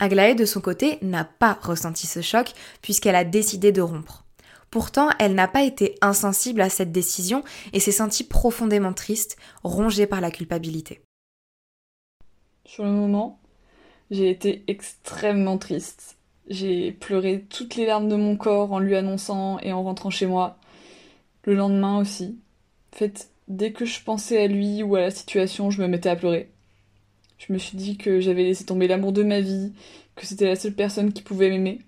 [0.00, 4.24] Aglaé, de son côté, n'a pas ressenti ce choc puisqu'elle a décidé de rompre.
[4.70, 10.06] Pourtant, elle n'a pas été insensible à cette décision et s'est sentie profondément triste, rongée
[10.06, 11.02] par la culpabilité.
[12.64, 13.37] Sur le moment,
[14.10, 16.16] j'ai été extrêmement triste.
[16.48, 20.26] J'ai pleuré toutes les larmes de mon corps en lui annonçant et en rentrant chez
[20.26, 20.58] moi.
[21.44, 22.38] Le lendemain aussi.
[22.94, 26.08] En fait, dès que je pensais à lui ou à la situation, je me mettais
[26.08, 26.48] à pleurer.
[27.38, 29.72] Je me suis dit que j'avais laissé tomber l'amour de ma vie,
[30.16, 31.80] que c'était la seule personne qui pouvait m'aimer.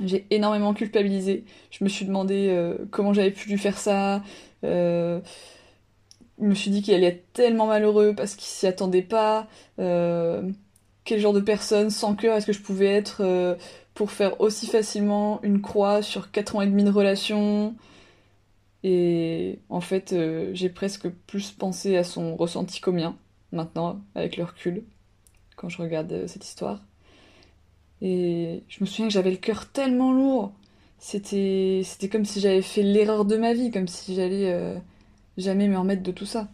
[0.00, 1.44] J'ai énormément culpabilisé.
[1.70, 4.22] Je me suis demandé euh, comment j'avais pu lui faire ça.
[4.64, 5.20] Euh,
[6.40, 9.48] je me suis dit qu'il allait être tellement malheureux parce qu'il s'y attendait pas.
[9.78, 10.42] Euh,
[11.04, 13.54] quel genre de personne sans cœur est-ce que je pouvais être euh,
[13.94, 17.74] pour faire aussi facilement une croix sur 4 ans et demi de relation
[18.84, 23.16] et en fait euh, j'ai presque plus pensé à son ressenti qu'au mien
[23.52, 24.84] maintenant avec le recul
[25.56, 26.80] quand je regarde euh, cette histoire.
[28.00, 30.52] Et je me souviens que j'avais le cœur tellement lourd.
[30.98, 34.76] C'était c'était comme si j'avais fait l'erreur de ma vie comme si j'allais
[35.36, 36.48] jamais me remettre de tout ça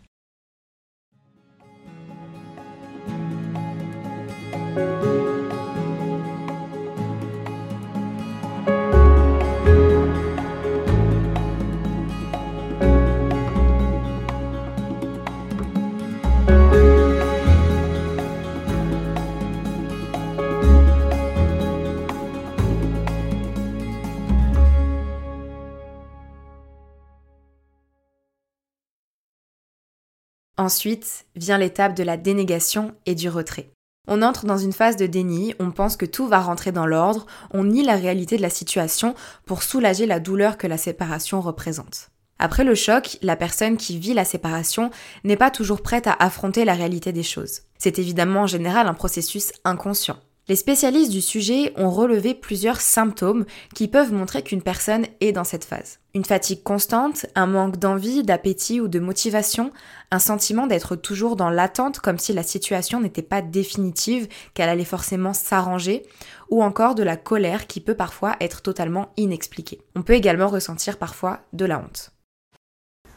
[30.68, 33.70] Ensuite vient l'étape de la dénégation et du retrait.
[34.06, 37.24] On entre dans une phase de déni, on pense que tout va rentrer dans l'ordre,
[37.54, 39.14] on nie la réalité de la situation
[39.46, 42.10] pour soulager la douleur que la séparation représente.
[42.38, 44.90] Après le choc, la personne qui vit la séparation
[45.24, 47.62] n'est pas toujours prête à affronter la réalité des choses.
[47.78, 50.18] C'est évidemment en général un processus inconscient.
[50.48, 55.44] Les spécialistes du sujet ont relevé plusieurs symptômes qui peuvent montrer qu'une personne est dans
[55.44, 55.98] cette phase.
[56.18, 59.70] Une fatigue constante, un manque d'envie, d'appétit ou de motivation,
[60.10, 64.82] un sentiment d'être toujours dans l'attente comme si la situation n'était pas définitive, qu'elle allait
[64.82, 66.02] forcément s'arranger,
[66.50, 69.80] ou encore de la colère qui peut parfois être totalement inexpliquée.
[69.94, 72.10] On peut également ressentir parfois de la honte.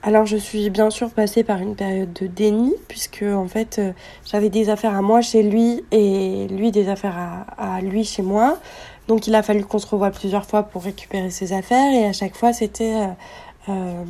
[0.03, 3.91] Alors je suis bien sûr passée par une période de déni puisque en fait euh,
[4.25, 8.57] j'avais des affaires à moi chez lui et lui des affaires à, lui chez moi.
[9.07, 12.13] Donc il a fallu qu'on se revoie plusieurs fois pour récupérer ses affaires et à
[12.13, 13.07] chaque fois c'était euh,
[13.69, 14.03] euh,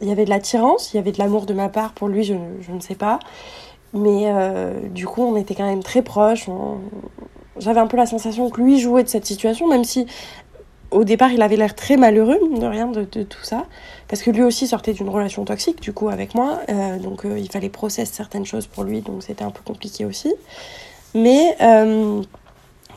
[0.00, 2.24] il y avait de l'attirance, il y avait de l'amour de ma part pour lui,
[2.24, 3.18] je, ne sais pas.
[3.92, 4.32] Mais
[4.90, 6.48] du coup on était quand même très proches.
[7.58, 10.06] J'avais un peu la sensation que lui jouait de cette situation même si
[10.94, 13.66] au départ, il avait l'air très malheureux de rien de, tout ça,
[14.08, 16.60] parce que lui aussi sortait d'une relation toxique, du coup, avec moi.
[16.68, 20.04] Euh, donc, euh, il fallait processer certaines choses pour lui, donc c'était un peu compliqué
[20.04, 20.32] aussi.
[21.14, 22.22] Mais, euh,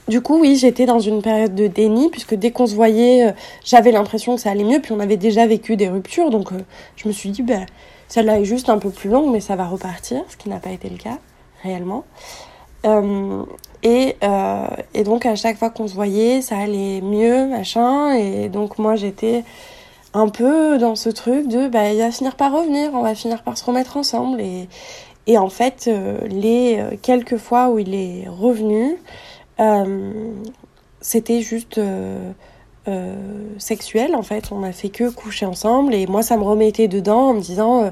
[0.08, 3.91] du coup, oui, j'étais dans une période de déni, puisque dès qu'on se voyait, j'avais
[3.91, 6.50] l'impression que ça allait mieux, puis on avait déjà vécu des ruptures, donc
[6.96, 7.65] je me suis dit, ben,
[8.08, 10.72] celle-là est juste un peu plus longue, mais ça va repartir, ce qui n'a pas
[10.72, 11.17] été le cas,
[11.63, 12.06] réellement.
[13.84, 18.13] Et, euh, et donc à chaque fois qu'on se voyait, ça allait mieux, machin.
[18.13, 19.43] Et donc moi j'étais
[20.13, 23.43] un peu dans ce truc de bah il va finir par revenir, on va finir
[23.43, 24.41] par se remettre ensemble.
[24.41, 24.67] Et,
[25.28, 28.96] et en fait, euh, les euh, quelques fois où il est revenu, euh,
[31.02, 32.32] c'était juste euh,
[33.58, 34.52] sexuel en fait.
[34.52, 37.91] On a fait que coucher ensemble et moi ça me remettait dedans en me disant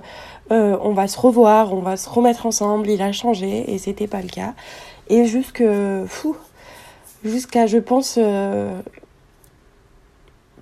[0.49, 2.89] on va se revoir, on va se remettre ensemble.
[2.89, 4.53] Il a changé et c'était pas le cas.
[5.09, 5.63] Et jusque,
[6.07, 6.35] fou,
[7.25, 8.79] jusqu'à, je pense, euh,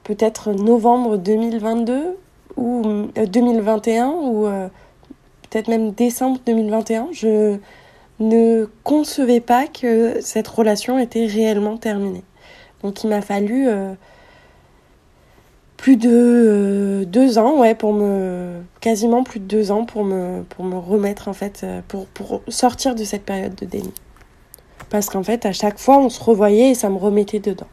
[0.03, 2.17] peut-être novembre 2022
[2.57, 4.67] ou 2021 euh, ou euh,
[5.49, 7.57] peut-être même décembre 2021, je
[8.19, 12.23] ne concevais pas que cette relation était réellement terminée.
[12.81, 13.67] Donc il m'a fallu
[15.77, 20.65] plus de deux ans, ouais, pour me quasiment plus de deux ans pour me pour
[20.65, 23.93] me remettre en fait pour pour sortir de cette période de déni
[24.93, 27.67] parce qu'en fait, à chaque fois, on se revoyait et ça me remettait dedans.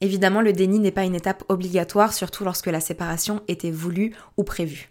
[0.00, 4.42] Évidemment, le déni n'est pas une étape obligatoire, surtout lorsque la séparation était voulue ou
[4.42, 4.90] prévue.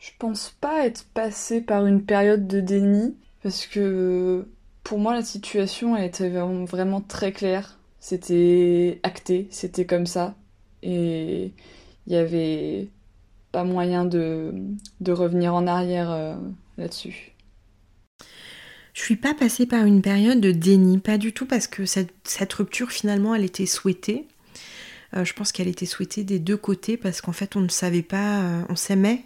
[0.00, 4.48] Je pense pas être passée par une période de déni, parce que
[4.82, 7.78] pour moi, la situation elle était vraiment très claire.
[8.00, 10.34] C'était acté, c'était comme ça.
[10.82, 11.52] Et
[12.06, 12.88] il y avait
[13.52, 14.54] pas moyen de,
[15.00, 16.34] de revenir en arrière euh,
[16.78, 17.32] là-dessus.
[18.94, 22.52] Je suis pas passée par une période de déni, pas du tout, parce que cette,
[22.52, 24.26] rupture finalement elle était souhaitée.
[25.16, 28.02] Euh, je pense qu'elle était souhaitée des deux côtés parce qu'en fait on ne savait
[28.02, 29.24] pas, euh, on s'aimait,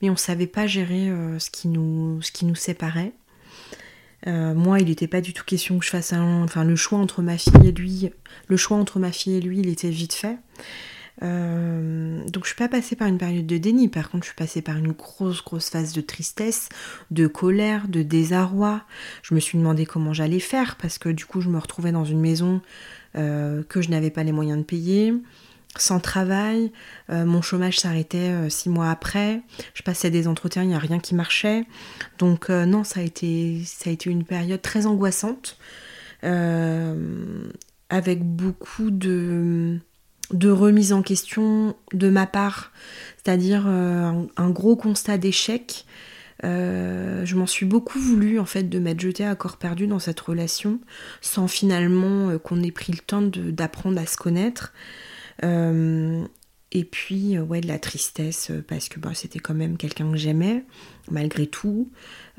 [0.00, 2.20] mais on savait pas gérer euh, ce, qui nous,
[2.54, 3.12] séparait.
[4.26, 7.22] moi, il n'était pas du tout question que je fasse un, enfin le choix entre
[7.22, 8.10] ma fille et lui,
[8.48, 10.38] le choix entre ma fille et lui, il était vite fait.
[11.22, 14.60] Donc je suis pas passée par une période de déni, par contre je suis passée
[14.60, 16.68] par une grosse grosse phase de tristesse,
[17.10, 18.82] de colère, de désarroi.
[19.22, 22.04] Je me suis demandé comment j'allais faire parce que du coup je me retrouvais dans
[22.04, 22.60] une maison
[23.16, 25.14] euh, que je n'avais pas les moyens de payer,
[25.76, 26.72] sans travail,
[27.10, 29.42] euh, mon chômage s'arrêtait six mois après,
[29.74, 31.64] je passais des entretiens, il n'y a rien qui marchait.
[32.18, 33.62] Donc non, ça a, été,
[34.06, 35.58] une période très angoissante,
[37.88, 39.78] avec beaucoup de
[40.32, 42.72] de remise en question de ma part,
[43.22, 45.84] c'est-à-dire euh, un, gros constat d'échec.
[46.44, 49.98] Euh, je m'en suis beaucoup voulu en fait de m'être jetée à corps perdu dans
[49.98, 50.80] cette relation
[51.22, 54.72] sans finalement euh, qu'on ait pris le temps d'apprendre à se connaître.
[55.42, 60.64] et puis ouais de la tristesse parce que bah, c'était quand même quelqu'un que j'aimais
[61.10, 61.90] malgré tout.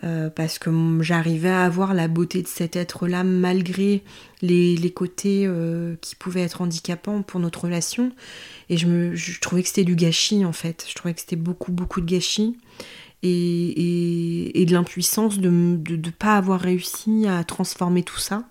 [0.04, 0.70] Euh, parce que
[1.02, 4.04] j'arrivais à avoir la beauté de cet être-là malgré
[4.44, 8.12] les, côtés euh, qui pouvaient être handicapants pour notre relation.
[8.70, 10.86] Et je, me, je trouvais que c'était du gâchis en fait.
[10.88, 12.58] Je trouvais que c'était beaucoup, beaucoup de gâchis.
[13.24, 18.48] Et, et, de l'impuissance de ne pas avoir réussi à transformer tout ça.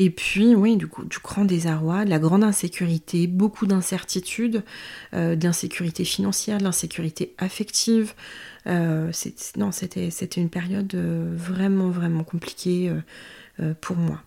[0.00, 4.64] Et puis, oui, du, coup, du grand désarroi, de la grande insécurité, beaucoup d'incertitudes,
[5.12, 8.14] euh, d'insécurité financière, de l'insécurité affective,
[8.66, 9.12] euh,
[9.58, 12.90] non, c'était une période euh, vraiment, vraiment compliquée
[13.82, 14.22] pour moi.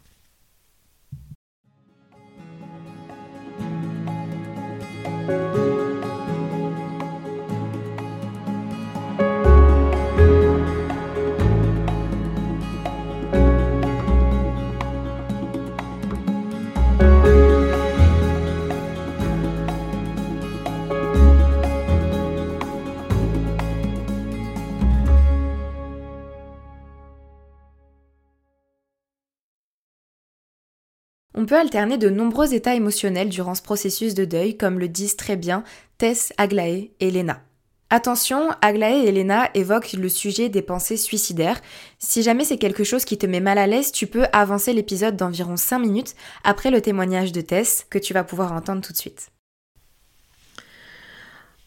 [31.43, 35.17] On peut alterner de nombreux états émotionnels durant ce processus de deuil, comme le disent
[35.17, 35.65] très bien
[35.97, 37.41] Tess, Aglaé et Lena.
[37.89, 41.59] Attention, Aglaé et Elena évoquent le sujet des pensées suicidaires.
[41.99, 45.17] Si jamais c'est quelque chose qui te met mal à l'aise, tu peux avancer l'épisode
[45.17, 46.15] d'environ 5 minutes
[46.45, 49.32] après le témoignage de Tess que tu vas pouvoir entendre tout de suite.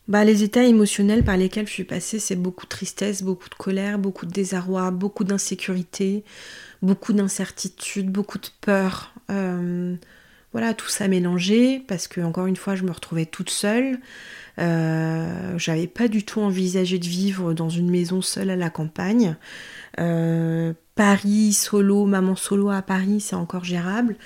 [0.08, 3.54] Bah, les états émotionnels par lesquels je suis passée, c'est beaucoup de tristesse, beaucoup de
[3.56, 6.24] colère, beaucoup de désarroi, beaucoup d'insécurité,
[6.80, 9.12] beaucoup d'incertitude, beaucoup de peur.
[9.30, 9.96] Euh,
[10.52, 13.98] voilà, tout ça mélangé parce que, encore une fois, je me retrouvais toute seule.
[14.58, 19.36] Euh, j'avais pas du tout envisagé de vivre dans une maison seule à la campagne.
[19.98, 24.16] Euh, Paris solo, maman solo à Paris, c'est encore gérable.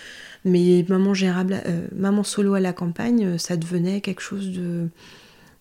[0.44, 4.88] Mais maman, euh, maman solo à la campagne, ça devenait quelque chose de,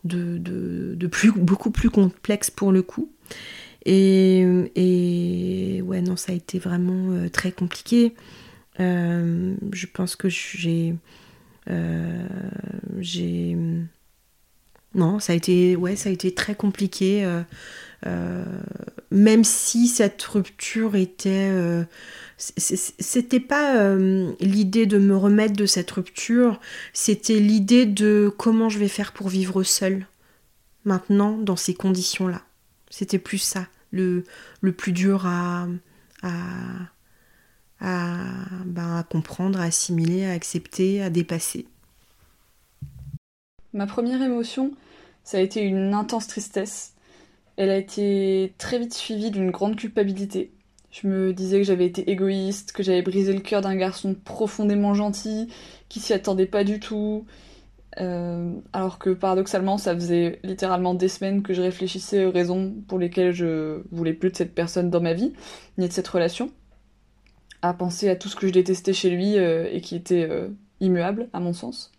[0.04, 3.12] de, de, plus, beaucoup plus complexe pour le coup.
[3.86, 4.46] Et,
[4.76, 8.14] et, ouais, non, ça a été vraiment très compliqué.
[8.78, 10.96] je pense que j'ai.
[13.00, 13.58] j'ai
[14.96, 17.24] non, ça a été, ouais, ça a été très compliqué.
[18.06, 18.44] Euh, euh,
[19.12, 21.84] même si cette rupture était, euh,
[22.38, 23.96] c'était pas
[24.40, 26.60] l'idée de me remettre de cette rupture,
[26.94, 30.06] c'était l'idée de comment je vais faire pour vivre seule
[30.86, 32.44] maintenant dans ces conditions-là.
[32.90, 34.24] C'était plus ça, le,
[34.62, 35.68] le plus dur à,
[36.22, 36.30] à,
[37.82, 38.18] à,
[38.66, 41.66] ben, à comprendre, à assimiler, à accepter, à dépasser.
[43.74, 44.74] Ma première émotion,
[45.24, 46.94] ça a été une intense tristesse.
[47.60, 50.54] Elle a été très vite suivie d'une grande culpabilité.
[50.92, 54.94] Je me disais que j'avais été égoïste, que j'avais brisé le cœur d'un garçon profondément
[54.94, 55.50] gentil,
[55.90, 57.26] qui s'y attendait pas du tout.
[58.00, 62.98] Euh, alors que paradoxalement, ça faisait littéralement des semaines que je réfléchissais aux raisons pour
[62.98, 65.34] lesquelles je voulais plus de cette personne dans ma vie,
[65.78, 66.52] ni de cette relation.
[67.62, 70.48] À penser à tout ce que je détestais chez lui euh, et qui était euh,
[70.80, 71.92] immuable, à mon sens.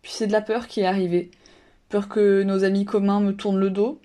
[0.00, 1.30] Puis c'est de la peur qui est arrivée.
[1.90, 4.00] Peur que nos amis communs me tournent le dos.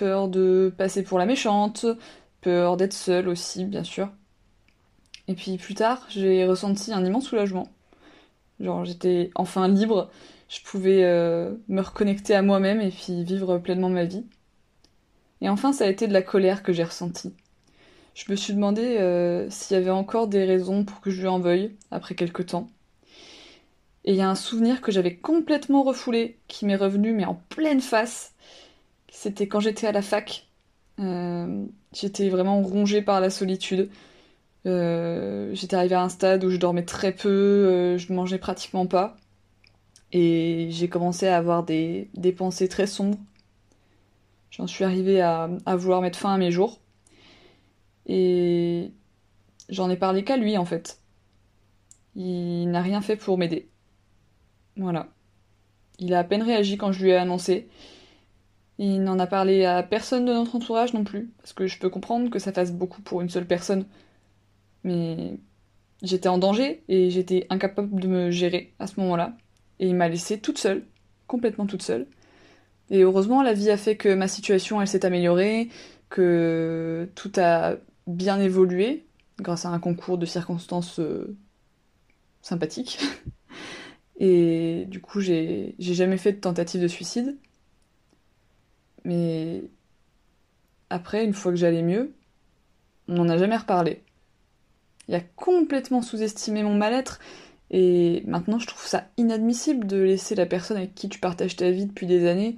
[0.00, 1.84] Peur de passer pour la méchante.
[2.40, 4.08] Peur d'être seule aussi, bien sûr.
[5.28, 7.68] Et puis plus tard, j'ai ressenti un immense soulagement.
[8.60, 10.10] Genre j'étais enfin libre,
[10.48, 14.24] je pouvais euh, me reconnecter à moi-même et puis vivre pleinement ma vie.
[15.42, 17.34] Et enfin, ça a été de la colère que j'ai ressentie.
[18.14, 21.28] Je me suis demandé euh, s'il y avait encore des raisons pour que je lui
[21.28, 22.70] en veuille après quelque temps.
[24.06, 27.34] Et il y a un souvenir que j'avais complètement refoulé, qui m'est revenu, mais en
[27.50, 28.32] pleine face.
[29.10, 30.46] C'était quand j'étais à la fac.
[31.00, 33.90] Euh, j'étais vraiment rongée par la solitude.
[34.66, 38.38] Euh, j'étais arrivée à un stade où je dormais très peu, euh, je ne mangeais
[38.38, 39.16] pratiquement pas.
[40.12, 43.18] Et j'ai commencé à avoir des, pensées très sombres.
[44.50, 46.80] J'en suis arrivée à, à vouloir mettre fin à mes jours.
[48.06, 48.90] Et
[49.68, 51.00] j'en ai parlé qu'à lui en fait.
[52.16, 53.68] Il n'a rien fait pour m'aider.
[54.76, 55.08] Voilà.
[55.98, 57.68] Il a à peine réagi quand je lui ai annoncé.
[58.82, 61.90] Il n'en a parlé à personne de notre entourage non plus, parce que je peux
[61.90, 63.84] comprendre que ça fasse beaucoup pour une seule personne.
[64.84, 65.38] Mais
[66.02, 69.36] j'étais en danger et j'étais incapable de me gérer à ce moment-là.
[69.80, 70.86] Et il m'a laissée toute seule,
[71.26, 72.06] complètement toute seule.
[72.88, 75.68] Et heureusement, la vie a fait que ma situation, elle s'est améliorée,
[76.08, 77.76] que tout a
[78.06, 79.06] bien évolué
[79.40, 81.36] grâce à un concours de circonstances euh,
[82.40, 82.98] sympathiques.
[84.18, 87.36] Et du coup, j'ai jamais fait de tentative de suicide.
[89.04, 89.62] Mais
[90.90, 92.12] après, une fois que j'allais mieux,
[93.08, 94.02] on n'en a jamais reparlé.
[95.08, 97.18] Il a complètement sous-estimé mon mal-être.
[97.70, 101.70] Et maintenant, je trouve ça inadmissible de laisser la personne avec qui tu partages ta
[101.70, 102.56] vie depuis des années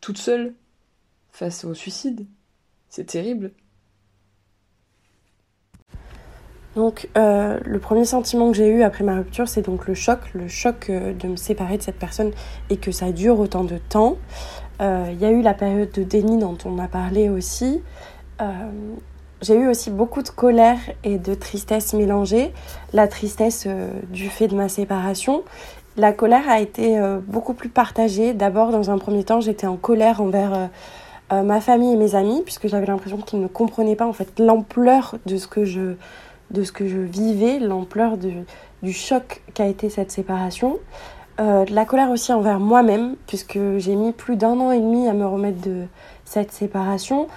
[0.00, 0.54] toute seule
[1.30, 2.26] face au suicide.
[2.88, 3.52] C'est terrible.
[6.76, 10.20] Donc euh, le premier sentiment que j'ai eu après ma rupture, c'est donc le choc,
[10.34, 12.30] le choc euh, de me séparer de cette personne
[12.68, 14.18] et que ça dure autant de temps.
[14.80, 17.82] Euh, il y a eu la période de déni dont on a parlé aussi.
[19.42, 22.52] j'ai eu aussi beaucoup de colère et de tristesse mélangée.
[22.92, 23.66] La tristesse
[24.10, 25.42] du fait de ma séparation.
[25.96, 28.32] La colère a été beaucoup plus partagée.
[28.32, 30.70] D'abord, dans un premier temps, j'étais en colère envers
[31.30, 35.16] ma famille et mes amis, puisque j'avais l'impression qu'ils ne comprenaient pas en fait l'ampleur
[35.26, 35.96] de ce que je
[36.50, 40.78] de ce que je vivais, l'ampleur du choc qu'a été cette séparation.
[41.40, 45.08] Euh, de la colère aussi envers moi-même, puisque j'ai mis plus d'un an et demi
[45.08, 45.86] à me remettre de
[46.26, 47.28] cette séparation.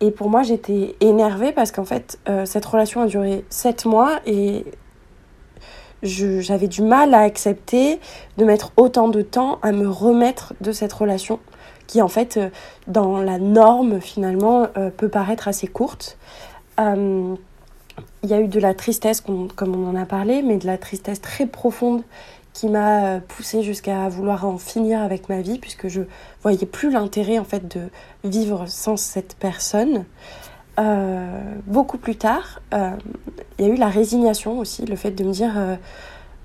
[0.00, 4.18] Et pour moi, j'étais énervée parce qu'en fait, euh, cette relation a duré sept mois
[4.26, 4.64] et
[6.02, 8.00] j'avais du mal à accepter
[8.38, 11.38] de mettre autant de temps à me remettre de cette relation
[11.86, 12.48] qui, en fait, euh,
[12.88, 16.18] dans la norme, finalement, peut paraître assez courte.
[16.78, 20.76] il y a eu de la tristesse, comme on en a parlé, mais de la
[20.76, 22.02] tristesse très profonde
[22.54, 26.02] qui m'a poussée jusqu'à vouloir en finir avec ma vie, puisque je
[26.40, 27.90] voyais plus l'intérêt en fait de
[28.22, 30.06] vivre sans cette personne.
[30.78, 32.90] Euh, beaucoup plus tard, euh,
[33.58, 35.76] il y a eu la résignation aussi, le fait de me dire euh,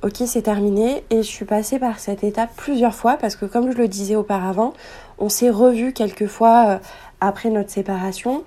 [0.03, 3.72] ok c'est terminé et je suis passée par cette étape plusieurs fois parce que comme
[3.72, 4.74] je le disais auparavant,
[5.18, 6.80] on s'est revu quelques fois
[7.22, 8.43] après notre séparation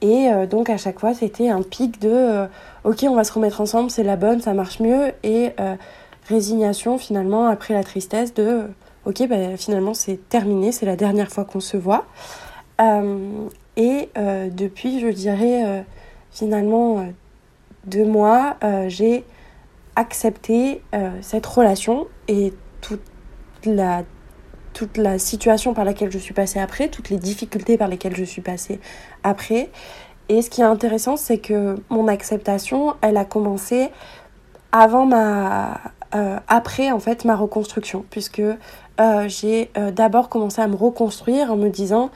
[0.00, 2.46] et donc à chaque fois c'était un pic de
[2.84, 5.52] ok on va se remettre ensemble, c'est la bonne, ça marche mieux et
[6.28, 8.68] résignation finalement après la tristesse de
[9.04, 12.06] ok ben, finalement c'est terminé, c'est la dernière fois qu'on se voit.
[13.76, 15.82] Et euh, depuis, je dirais, euh,
[16.30, 17.02] finalement, euh,
[17.84, 18.56] deux mois,
[18.88, 19.24] j'ai
[19.94, 20.82] accepté
[21.20, 23.00] cette relation et toute
[23.64, 24.02] la,
[24.72, 28.24] toute la situation par laquelle je suis passée après, toutes les difficultés par lesquelles je
[28.24, 28.80] suis passée
[29.22, 29.70] après.
[30.28, 33.90] Et ce qui est intéressant, c'est que mon acceptation, elle a commencé
[34.72, 35.80] avant ma...
[36.12, 38.42] après, en fait, ma reconstruction, puisque
[39.26, 42.10] j'ai d'abord commencé à me reconstruire en me disant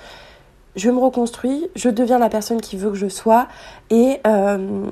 [0.77, 3.49] je me reconstruis, je deviens la personne qui veut que je sois
[3.91, 4.87] et, euh,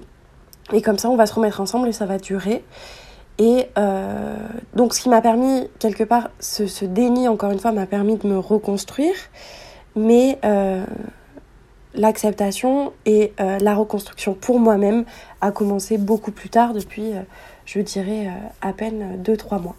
[0.72, 2.64] et comme ça on va se remettre ensemble et ça va durer.
[3.38, 4.36] Et euh,
[4.74, 8.16] donc ce qui m'a permis, quelque part, ce, ce, déni, encore une fois, m'a permis
[8.16, 9.14] de me reconstruire,
[9.94, 10.84] mais euh,
[11.94, 15.04] l'acceptation et la reconstruction pour moi-même
[15.40, 17.12] a commencé beaucoup plus tard, depuis,
[17.68, 18.28] je dirais,
[18.62, 19.76] à peine 2-3 mois.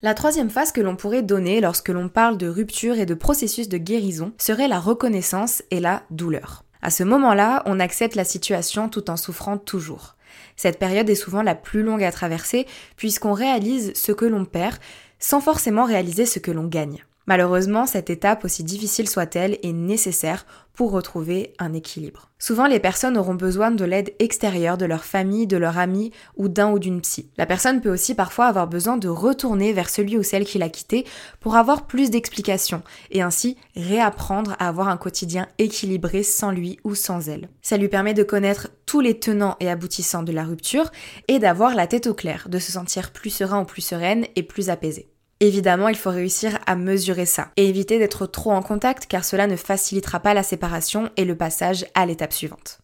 [0.00, 3.68] La troisième phase que l'on pourrait donner lorsque l'on parle de rupture et de processus
[3.68, 6.62] de guérison serait la reconnaissance et la douleur.
[6.82, 10.14] À ce moment-là, on accepte la situation tout en souffrant toujours.
[10.54, 14.76] Cette période est souvent la plus longue à traverser puisqu'on réalise ce que l'on perd
[15.18, 17.04] sans forcément réaliser ce que l'on gagne.
[17.26, 20.46] Malheureusement, cette étape, aussi difficile soit-elle, est nécessaire
[20.78, 22.30] pour retrouver un équilibre.
[22.38, 26.46] Souvent, les personnes auront besoin de l'aide extérieure de leur famille, de leur ami ou
[26.46, 27.32] d'un ou d'une psy.
[27.36, 30.68] La personne peut aussi parfois avoir besoin de retourner vers celui ou celle qui l'a
[30.68, 31.04] quitté
[31.40, 36.94] pour avoir plus d'explications et ainsi réapprendre à avoir un quotidien équilibré sans lui ou
[36.94, 37.48] sans elle.
[37.60, 40.92] Ça lui permet de connaître tous les tenants et aboutissants de la rupture
[41.26, 44.44] et d'avoir la tête au clair, de se sentir plus serein ou plus sereine et
[44.44, 45.08] plus apaisé.
[45.40, 49.46] Évidemment, il faut réussir à mesurer ça et éviter d'être trop en contact car cela
[49.46, 52.80] ne facilitera pas la séparation et le passage à l'étape suivante.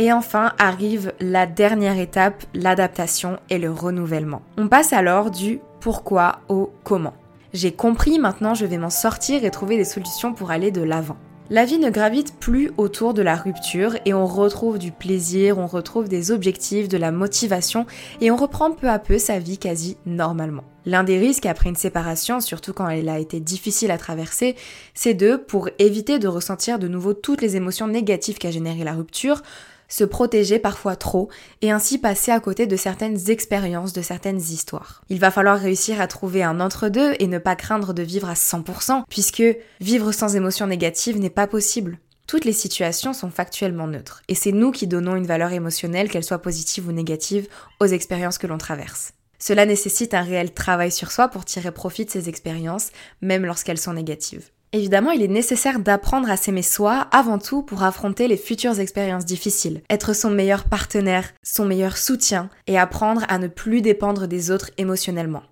[0.00, 4.42] Et enfin arrive la dernière étape, l'adaptation et le renouvellement.
[4.56, 7.14] On passe alors du pourquoi au comment.
[7.58, 11.16] J'ai compris, maintenant je vais m'en sortir et trouver des solutions pour aller de l'avant.
[11.50, 15.66] La vie ne gravite plus autour de la rupture et on retrouve du plaisir, on
[15.66, 17.84] retrouve des objectifs, de la motivation
[18.20, 20.62] et on reprend peu à peu sa vie quasi normalement.
[20.86, 24.54] L'un des risques après une séparation, surtout quand elle a été difficile à traverser,
[24.94, 28.92] c'est de, pour éviter de ressentir de nouveau toutes les émotions négatives qu'a généré la
[28.92, 29.42] rupture,
[29.88, 31.28] se protéger parfois trop
[31.62, 35.02] et ainsi passer à côté de certaines expériences, de certaines histoires.
[35.08, 38.34] Il va falloir réussir à trouver un entre-deux et ne pas craindre de vivre à
[38.34, 39.42] 100%, puisque
[39.80, 41.98] vivre sans émotions négatives n'est pas possible.
[42.26, 46.24] Toutes les situations sont factuellement neutres, et c'est nous qui donnons une valeur émotionnelle, qu'elle
[46.24, 47.48] soit positive ou négative,
[47.80, 49.14] aux expériences que l'on traverse.
[49.38, 52.90] Cela nécessite un réel travail sur soi pour tirer profit de ces expériences,
[53.22, 54.50] même lorsqu'elles sont négatives.
[54.72, 59.24] Évidemment, il est nécessaire d'apprendre à s'aimer soi avant tout pour affronter les futures expériences
[59.24, 64.50] difficiles, être son meilleur partenaire, son meilleur soutien et apprendre à ne plus dépendre des
[64.50, 65.42] autres émotionnellement.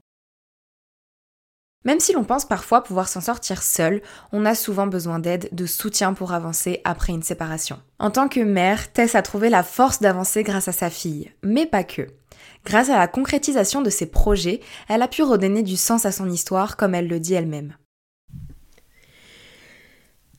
[1.87, 4.03] Même si l'on pense parfois pouvoir s'en sortir seul,
[4.33, 7.81] on a souvent besoin d'aide, de soutien pour avancer après une séparation.
[8.01, 11.65] En tant que mère, Tess a trouvé la force d'avancer grâce à sa fille, mais
[11.65, 12.09] pas que.
[12.65, 16.29] Grâce à la concrétisation de ses projets, elle a pu redonner du sens à son
[16.29, 17.77] histoire comme elle le dit elle-même.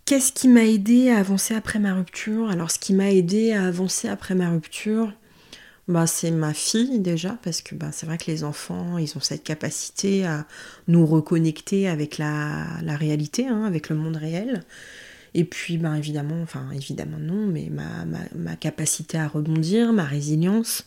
[0.07, 2.49] Qu'est-ce qui m'a aidé à avancer après ma rupture?
[2.49, 5.11] Alors, ce qui m'a aidé à avancer après ma rupture,
[5.89, 9.19] bah, c'est ma fille déjà, parce que bah, c'est vrai que les enfants, ils ont
[9.19, 10.45] cette capacité à
[10.87, 14.63] nous reconnecter avec la, réalité, hein, avec le monde réel.
[15.33, 20.85] Et puis, bah, évidemment, enfin, évidemment non, mais ma, ma, capacité à rebondir, ma résilience,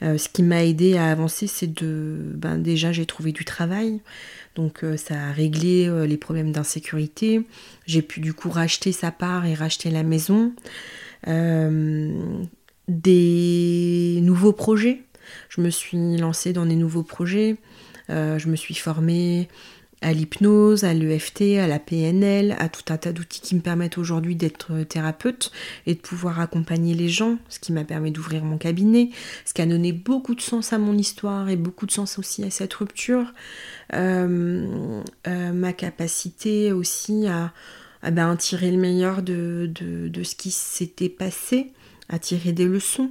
[0.00, 2.16] ce qui m'a aidé à avancer, c'est de.
[2.34, 4.00] Ben, déjà, j'ai trouvé du travail.
[4.56, 7.42] Donc, ça a réglé les problèmes d'insécurité.
[7.86, 10.52] J'ai pu du coup racheter sa part et racheter la maison.
[12.88, 15.02] des nouveaux projets.
[15.48, 17.56] Je me suis lancée dans des nouveaux projets.
[18.08, 19.48] je me suis formée
[20.02, 23.98] à l'hypnose, à l'EFT, à la PNL, à tout un tas d'outils qui me permettent
[23.98, 25.52] aujourd'hui d'être thérapeute
[25.86, 29.10] et de pouvoir accompagner les gens, ce qui m'a permis d'ouvrir mon cabinet,
[29.44, 32.42] ce qui a donné beaucoup de sens à mon histoire et beaucoup de sens aussi
[32.44, 33.34] à cette rupture.
[33.94, 37.52] Euh, euh, ma capacité aussi à,
[38.10, 41.72] ben, tirer le meilleur de, de, ce qui s'était passé,
[42.08, 43.10] à tirer des leçons.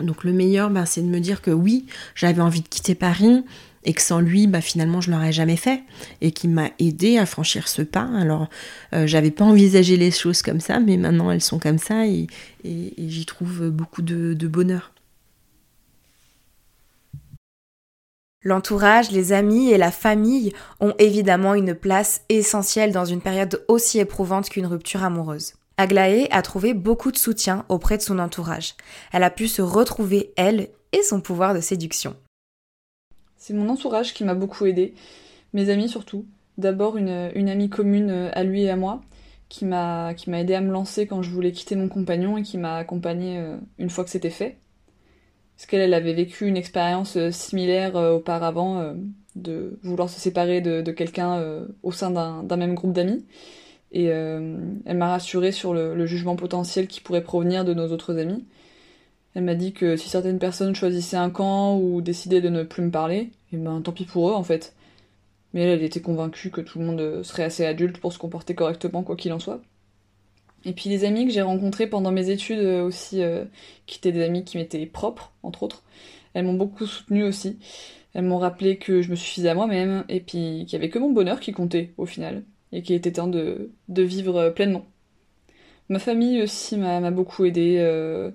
[0.00, 3.44] Donc le meilleur, ben, c'est de me dire que oui, j'avais envie de quitter Paris,
[3.88, 5.82] et que sans lui, bah, finalement, je l'aurais jamais fait
[6.20, 8.06] et qui m'a aidé à franchir ce pas.
[8.14, 8.48] Alors,
[8.92, 12.26] euh, j'avais pas envisagé les choses comme ça, mais maintenant elles sont comme ça et,
[12.64, 14.92] j'y trouve beaucoup de, de bonheur.
[18.44, 24.00] L'entourage, les amis et la famille ont évidemment une place essentielle dans une période aussi
[24.00, 25.54] éprouvante qu'une rupture amoureuse.
[25.78, 28.74] Aglaé a trouvé beaucoup de soutien auprès de son entourage.
[29.12, 32.14] Elle a pu se retrouver, elle, et son pouvoir de séduction.
[33.48, 34.92] C'est mon entourage qui m'a beaucoup aidé,
[35.54, 36.26] mes amis surtout.
[36.58, 39.00] D'abord une, amie commune euh, à lui et à moi,
[39.48, 42.58] qui m'a qui aidé à me lancer quand je voulais quitter mon compagnon et qui
[42.58, 44.58] m'a accompagnée euh, une fois que c'était fait.
[45.56, 48.94] Parce qu'elle elle avait vécu une expérience euh, similaire auparavant
[49.34, 51.42] de vouloir se séparer de, quelqu'un
[51.82, 53.24] au sein d'un même groupe d'amis.
[53.92, 58.44] Et elle m'a rassurée sur le, jugement potentiel qui pourrait provenir de nos autres amis.
[59.34, 62.82] Elle m'a dit que si certaines personnes choisissaient un camp ou décidaient de ne plus
[62.82, 64.74] me parler, et eh ben tant pis pour eux en fait.
[65.54, 69.02] Mais elle, était convaincue que tout le monde serait assez adulte pour se comporter correctement
[69.02, 69.62] quoi qu'il en soit.
[70.64, 73.44] Et puis les amis que j'ai rencontrés pendant mes études euh, aussi, euh,
[73.86, 75.82] qui étaient des amis qui m'étaient propres, entre autres,
[76.34, 77.58] elles m'ont beaucoup soutenue aussi.
[78.14, 80.98] Elles m'ont rappelé que je me suffisais à moi-même et puis qu'il y avait que
[80.98, 84.86] mon bonheur qui comptait au final et qu'il était temps de, vivre pleinement.
[85.88, 87.76] Ma famille aussi m'a beaucoup aidée.
[87.78, 88.30] Euh,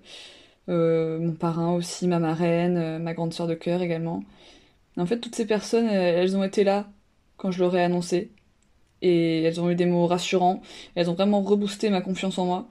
[0.70, 4.24] euh, mon parrain aussi, ma marraine, euh, ma grande sœur de cœur également.
[4.98, 6.88] En fait, toutes ces personnes, elles ont été là
[7.38, 8.32] quand je leur ai annoncé.
[9.02, 10.62] Et elles ont eu des mots rassurants.
[10.96, 12.68] Elles ont vraiment reboosté ma confiance en moi.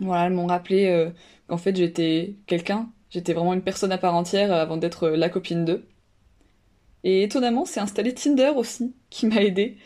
[0.00, 1.10] Voilà, elles m'ont rappelé euh,
[1.48, 5.64] qu'en fait j'étais quelqu'un, j'étais vraiment une personne à part entière avant d'être la copine
[5.64, 5.84] d'eux.
[7.04, 9.76] Et étonnamment, c'est installé Tinder aussi qui m'a aidé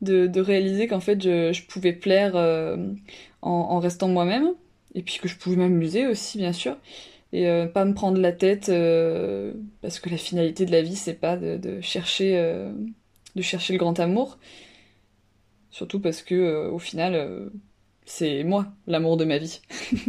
[0.00, 2.36] de, réaliser qu'en fait je, pouvais plaire
[3.42, 4.54] en, restant moi-même,
[4.94, 6.76] et puis que je pouvais m'amuser aussi bien sûr
[7.32, 9.52] et euh, pas me prendre la tête euh,
[9.82, 12.72] parce que la finalité de la vie c'est pas de, chercher euh,
[13.36, 14.38] de chercher le grand amour
[15.70, 17.50] surtout parce que au final
[18.04, 19.60] c'est moi l'amour de ma vie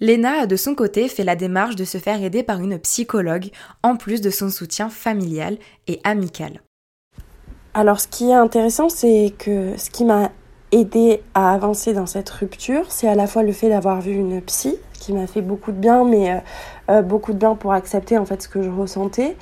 [0.00, 3.50] Léna a de son côté fait la démarche de se faire aider par une psychologue
[3.82, 5.56] en plus de son soutien familial
[5.86, 6.60] et amical.
[7.72, 10.32] Alors ce qui est intéressant c'est que ce qui m'a
[10.72, 14.40] aider à avancer dans cette rupture, c'est à la fois le fait d'avoir vu une
[14.42, 14.76] psy
[15.06, 16.38] qui m'a fait beaucoup de bien, mais euh,
[16.90, 19.36] euh, beaucoup de bien pour accepter en fait ce que je ressentais.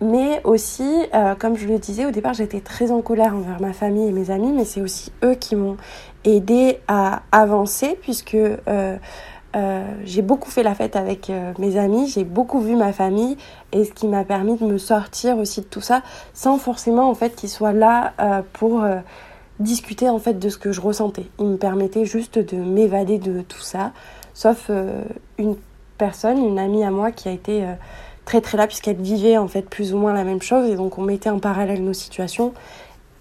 [0.00, 3.72] Mais aussi, euh, comme je le disais au départ, j'étais très en colère envers ma
[3.72, 5.76] famille et mes amis, mais c'est aussi eux qui m'ont
[6.24, 8.36] aidé à avancer puisque
[10.04, 13.36] j'ai beaucoup fait la fête avec mes amis, j'ai beaucoup vu ma famille
[13.72, 17.14] et ce qui m'a permis de me sortir aussi de tout ça sans forcément en
[17.14, 18.12] fait qu'ils soient là
[18.52, 18.84] pour
[19.58, 21.26] discuter en fait de ce que je ressentais.
[21.38, 23.92] Il me permettait juste de m'évader de tout ça,
[24.38, 25.02] sauf euh,
[25.36, 25.56] une
[25.98, 27.72] personne, une amie à moi qui a été euh,
[28.24, 30.70] très très là puisqu'elle vivait en fait plus ou moins la même chose.
[30.70, 32.54] Et donc on mettait en parallèle nos situations.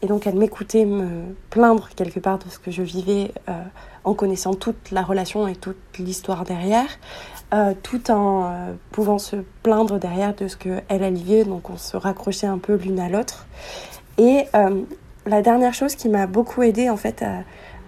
[0.04, 3.54] Et donc elle m'écoutait me plaindre quelque part de ce que je vivais euh,
[4.04, 6.88] en connaissant toute la relation et toute l'histoire derrière,
[7.84, 8.54] tout en
[8.92, 12.76] pouvant se plaindre derrière de ce que elle, vivait, donc on se raccrochait un peu
[12.76, 13.48] l'une à l'autre.
[14.18, 14.46] Et
[15.26, 17.40] la dernière chose qui m'a beaucoup aidé en fait à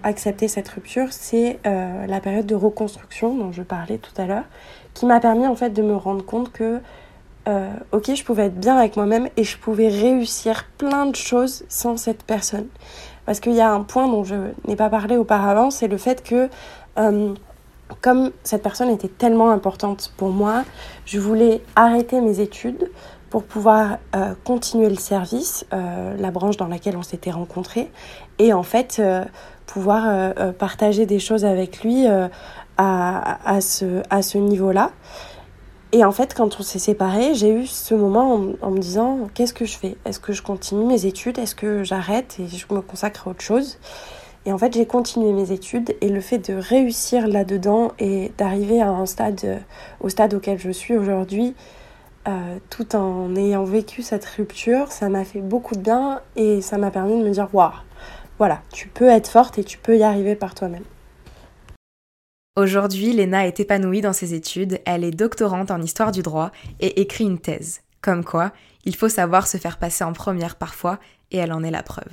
[0.02, 4.44] accepter cette rupture, c'est euh, la période de reconstruction dont je parlais tout à l'heure,
[4.94, 6.80] qui m'a permis en fait de me rendre compte que
[7.48, 11.64] euh, ok, je pouvais être bien avec moi-même et je pouvais réussir plein de choses
[11.68, 12.66] sans cette personne.
[13.26, 14.34] Parce qu'il y a un point dont je
[14.66, 16.48] n'ai pas parlé auparavant, c'est le fait que
[16.98, 17.34] euh,
[18.02, 20.64] comme cette personne était tellement importante pour moi,
[21.06, 22.90] je voulais arrêter mes études
[23.30, 23.98] pour pouvoir
[24.44, 27.88] continuer le service, la branche dans laquelle on s'était rencontrés,
[28.40, 29.24] et en fait euh,
[29.66, 32.04] pouvoir partager des choses avec lui
[32.76, 34.90] à, à, ce, à ce niveau-là.
[35.92, 39.54] Et en fait, quand on s'est séparés, j'ai eu ce moment en, me disant qu'est-ce
[39.54, 39.96] que je fais?
[40.04, 41.38] Est-ce que je continue mes études?
[41.38, 42.36] Est-ce que j'arrête?
[42.40, 43.78] Et je me consacre à autre chose.
[44.46, 48.80] Et en fait, j'ai continué mes études et le fait de réussir là-dedans et d'arriver
[48.80, 49.62] à un stade,
[50.00, 51.54] au stade auquel je suis aujourd'hui,
[52.28, 56.78] euh, tout en ayant vécu cette rupture, ça m'a fait beaucoup de bien et ça
[56.78, 57.72] m'a permis de me dire waouh,
[58.40, 60.84] voilà, tu peux être forte et tu peux y arriver par toi-même.
[62.56, 67.02] Aujourd'hui, Léna est épanouie dans ses études, elle est doctorante en histoire du droit et
[67.02, 67.82] écrit une thèse.
[68.00, 68.52] Comme quoi,
[68.86, 70.98] il faut savoir se faire passer en première parfois
[71.30, 72.08] et elle en est la preuve.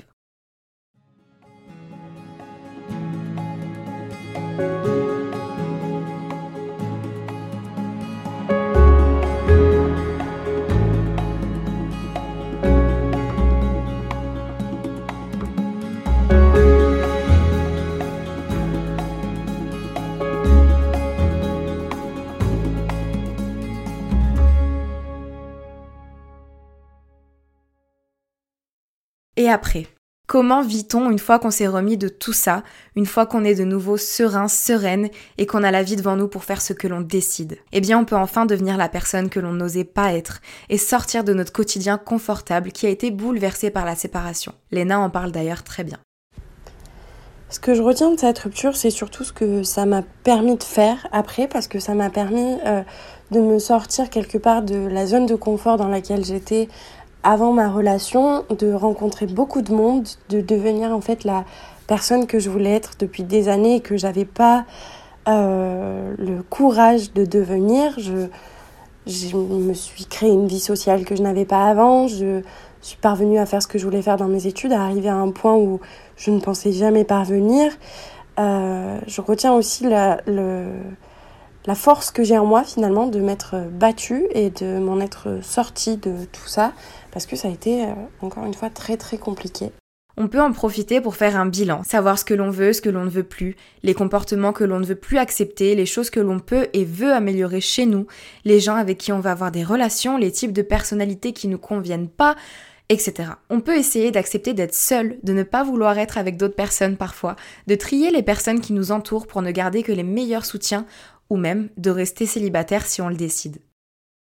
[29.37, 29.85] Et après
[30.25, 32.63] Comment vit-on une fois qu'on s'est remis de tout ça,
[32.97, 36.27] une fois qu'on est de nouveau serein, sereine et qu'on a la vie devant nous
[36.27, 37.59] pour faire ce que l'on décide?
[37.71, 41.23] Eh bien, on peut enfin devenir la personne que l'on n'osait pas être et sortir
[41.23, 44.53] de notre quotidien confortable qui a été bouleversé par la séparation.
[44.71, 45.99] Léna en parle d'ailleurs très bien.
[47.49, 50.63] Ce que je retiens de cette rupture, c'est surtout ce que ça m'a permis de
[50.63, 52.81] faire après, parce que ça m'a permis euh,
[53.31, 56.67] de me sortir quelque part de la zone de confort dans laquelle j'étais
[57.27, 61.43] avant ma relation, de rencontrer beaucoup de monde, de devenir en fait la
[61.85, 64.63] personne que je voulais être depuis des années et que j'avais pas
[65.27, 67.99] euh, le courage de devenir.
[67.99, 68.27] Je,
[69.35, 72.07] me suis créé une vie sociale que je n'avais pas avant.
[72.07, 72.43] Je
[72.81, 75.15] suis parvenue à faire ce que je voulais faire dans mes études, à arriver à
[75.15, 75.81] un point où
[76.15, 77.73] je ne pensais jamais parvenir.
[78.39, 80.21] Euh, je retiens aussi la
[81.75, 86.13] force que j'ai en moi finalement de m'être battue et de m'en être sortie de
[86.31, 86.71] tout ça
[87.11, 89.71] parce que ça a été euh, encore une fois très très compliqué.
[90.19, 92.89] On peut en profiter pour faire un bilan, savoir ce que l'on veut, ce que
[92.89, 96.19] l'on ne veut plus, les comportements que l'on ne veut plus accepter, les choses que
[96.19, 98.07] l'on peut et veut améliorer chez nous,
[98.43, 101.59] les gens avec qui on va avoir des relations, les types de personnalités qui nous
[101.59, 102.35] conviennent pas,
[102.89, 103.33] etc.
[103.51, 107.35] On peut essayer d'accepter d'être seul, de ne pas vouloir être avec d'autres personnes parfois,
[107.67, 110.87] de trier les personnes qui nous entourent pour ne garder que les meilleurs soutiens,
[111.29, 113.59] ou même de rester célibataire si on le décide.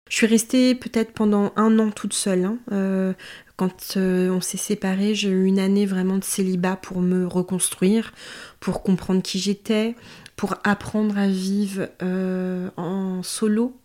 [0.10, 2.46] Je suis restée peut-être pendant un an toute seule.
[2.46, 2.58] Hein.
[2.72, 3.14] Euh,
[3.56, 8.14] quand euh, on s'est séparés, j'ai eu une année vraiment de célibat pour me reconstruire,
[8.60, 9.96] pour comprendre qui j'étais,
[10.36, 13.76] pour apprendre à vivre euh, en solo,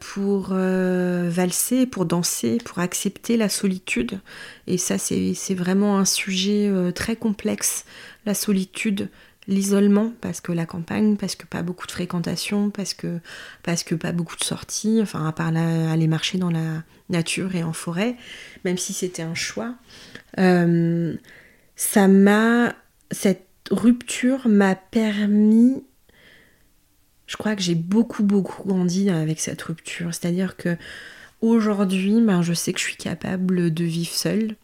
[0.00, 4.18] pour valser, pour danser, pour accepter la solitude.
[4.66, 7.84] Et ça, c'est vraiment un sujet très complexe,
[8.26, 9.08] la solitude
[9.48, 13.18] l'isolement parce que la campagne, parce que pas beaucoup de fréquentation, parce que,
[13.62, 17.62] parce que pas beaucoup de sorties, enfin à part aller marcher dans la nature et
[17.62, 18.16] en forêt,
[18.64, 19.74] même si c'était un choix.
[20.38, 21.14] Euh,
[21.76, 22.74] ça m'a,
[23.10, 25.82] cette rupture m'a permis,
[27.26, 30.76] je crois que j'ai beaucoup beaucoup grandi avec cette rupture, c'est-à-dire que
[31.40, 34.54] aujourd'hui, ben, je sais que je suis capable de vivre seule,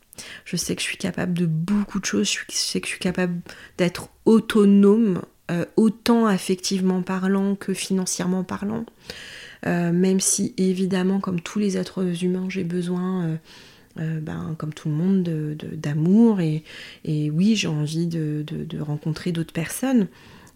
[0.45, 3.01] je sais que je suis capable de beaucoup de choses, je sais que je suis
[3.01, 3.41] capable
[3.77, 8.85] d'être autonome, euh, autant affectivement parlant que financièrement parlant.
[9.67, 13.39] Euh, même si évidemment, comme tous les êtres humains, j'ai besoin,
[13.99, 16.63] euh, ben, comme tout le monde, d'amour et,
[17.07, 20.09] oui, j'ai envie de, de rencontrer d'autres personnes.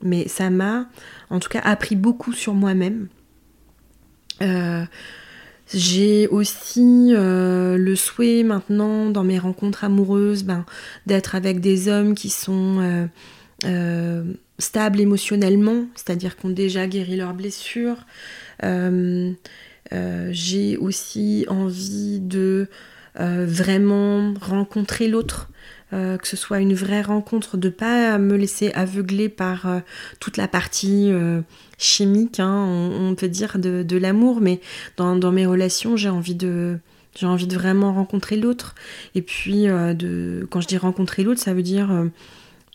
[0.04, 0.88] Mais ça m'a,
[1.30, 3.08] en tout cas, appris beaucoup sur moi-même.
[5.72, 10.66] J'ai aussi euh, le souhait maintenant dans mes rencontres amoureuses ben,
[11.06, 13.06] d'être avec des hommes qui sont euh,
[13.64, 14.24] euh,
[14.58, 18.04] stables émotionnellement, c'est-à-dire qui ont déjà guéri leurs blessures.
[20.30, 22.68] J'ai aussi envie de
[23.16, 25.50] vraiment rencontrer l'autre.
[25.92, 29.66] Que ce soit une vraie rencontre, de pas me laisser aveugler par
[30.20, 31.12] toute la partie
[31.82, 32.64] chimique, hein,
[32.98, 34.60] on, peut dire, de, l'amour, mais
[34.96, 36.78] dans, mes relations, j'ai envie de
[37.14, 38.74] j'ai envie de vraiment rencontrer l'autre.
[39.14, 42.06] Et puis, euh, de, quand je dis rencontrer l'autre, ça veut dire euh,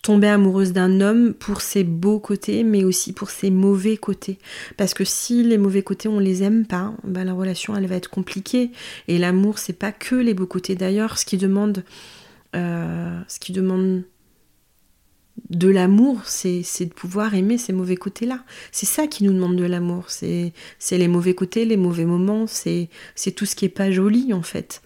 [0.03, 4.37] tomber amoureuse d'un homme pour ses beaux côtés, mais aussi pour ses mauvais côtés.
[4.77, 7.95] Parce que si les mauvais côtés, on les aime pas, ben, la relation, elle va
[7.95, 8.69] être compliquée.
[9.07, 10.75] Et l'amour, c'est pas que les beaux côtés.
[10.75, 11.83] D'ailleurs, ce qui demande...
[12.55, 14.03] Euh, ce qui demande
[15.49, 18.43] de l'amour, c'est de pouvoir aimer ces mauvais côtés-là.
[18.71, 20.05] C'est ça qui nous demande de l'amour.
[20.09, 20.53] C'est
[20.91, 22.89] les mauvais côtés, les mauvais moments, c'est
[23.35, 24.81] tout ce qui est pas joli en fait.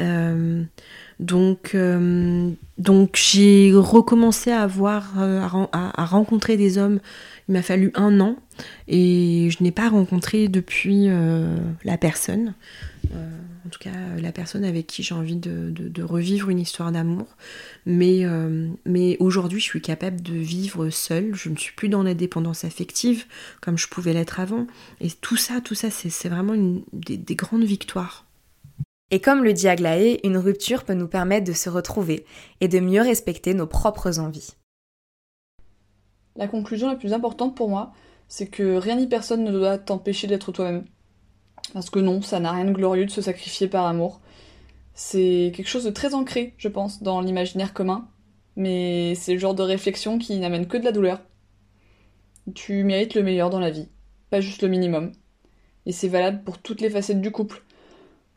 [0.00, 0.62] Euh,
[1.20, 7.00] donc, euh, donc j'ai recommencé à avoir, à, rencontrer des hommes.
[7.48, 8.36] Il m'a fallu un an
[8.88, 11.08] et je n'ai pas rencontré depuis
[11.84, 12.54] la personne.
[13.72, 17.24] En tout cas la personne avec qui j'ai envie de, revivre une histoire d'amour.
[17.86, 21.34] Mais, euh, mais aujourd'hui, je suis capable de vivre seule.
[21.34, 23.24] Je ne suis plus dans la dépendance affective
[23.62, 24.66] comme je pouvais l'être avant.
[25.00, 28.26] Et tout ça, tout ça, c'est vraiment une, des, des grandes victoires.
[29.10, 32.26] Et comme le dit Aglaé, une rupture peut nous permettre de se retrouver
[32.60, 34.50] et de mieux respecter nos propres envies.
[36.36, 37.94] La conclusion la plus importante pour moi,
[38.28, 40.84] c'est que rien ni personne ne doit t'empêcher d'être toi-même.
[41.72, 44.20] Parce que non, ça n'a rien de glorieux de se sacrifier par amour.
[44.94, 48.08] C'est quelque chose de très ancré, je pense, dans l'imaginaire commun,
[48.56, 51.20] mais c'est le genre de réflexion qui n'amène que de la douleur.
[52.54, 53.88] Tu mérites le meilleur dans la vie,
[54.28, 55.12] pas juste le minimum.
[55.86, 57.62] Et c'est valable pour toutes les facettes du couple.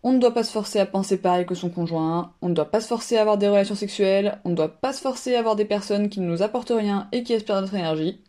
[0.04, 2.70] On ne doit pas se forcer à penser pareil que son conjoint, on ne doit
[2.70, 5.40] pas se forcer à avoir des relations sexuelles, on ne doit pas se forcer à
[5.40, 8.22] avoir des personnes qui ne nous apportent rien et qui aspirent notre énergie.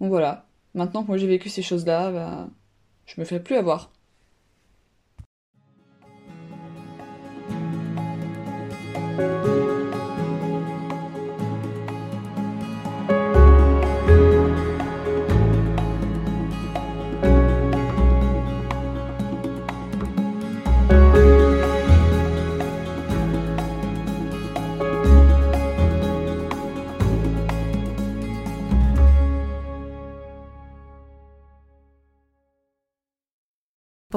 [0.00, 2.48] Donc voilà, maintenant que moi j'ai vécu ces choses-là, bah,
[3.06, 3.90] je me fais plus avoir.
[9.18, 9.67] Thank you.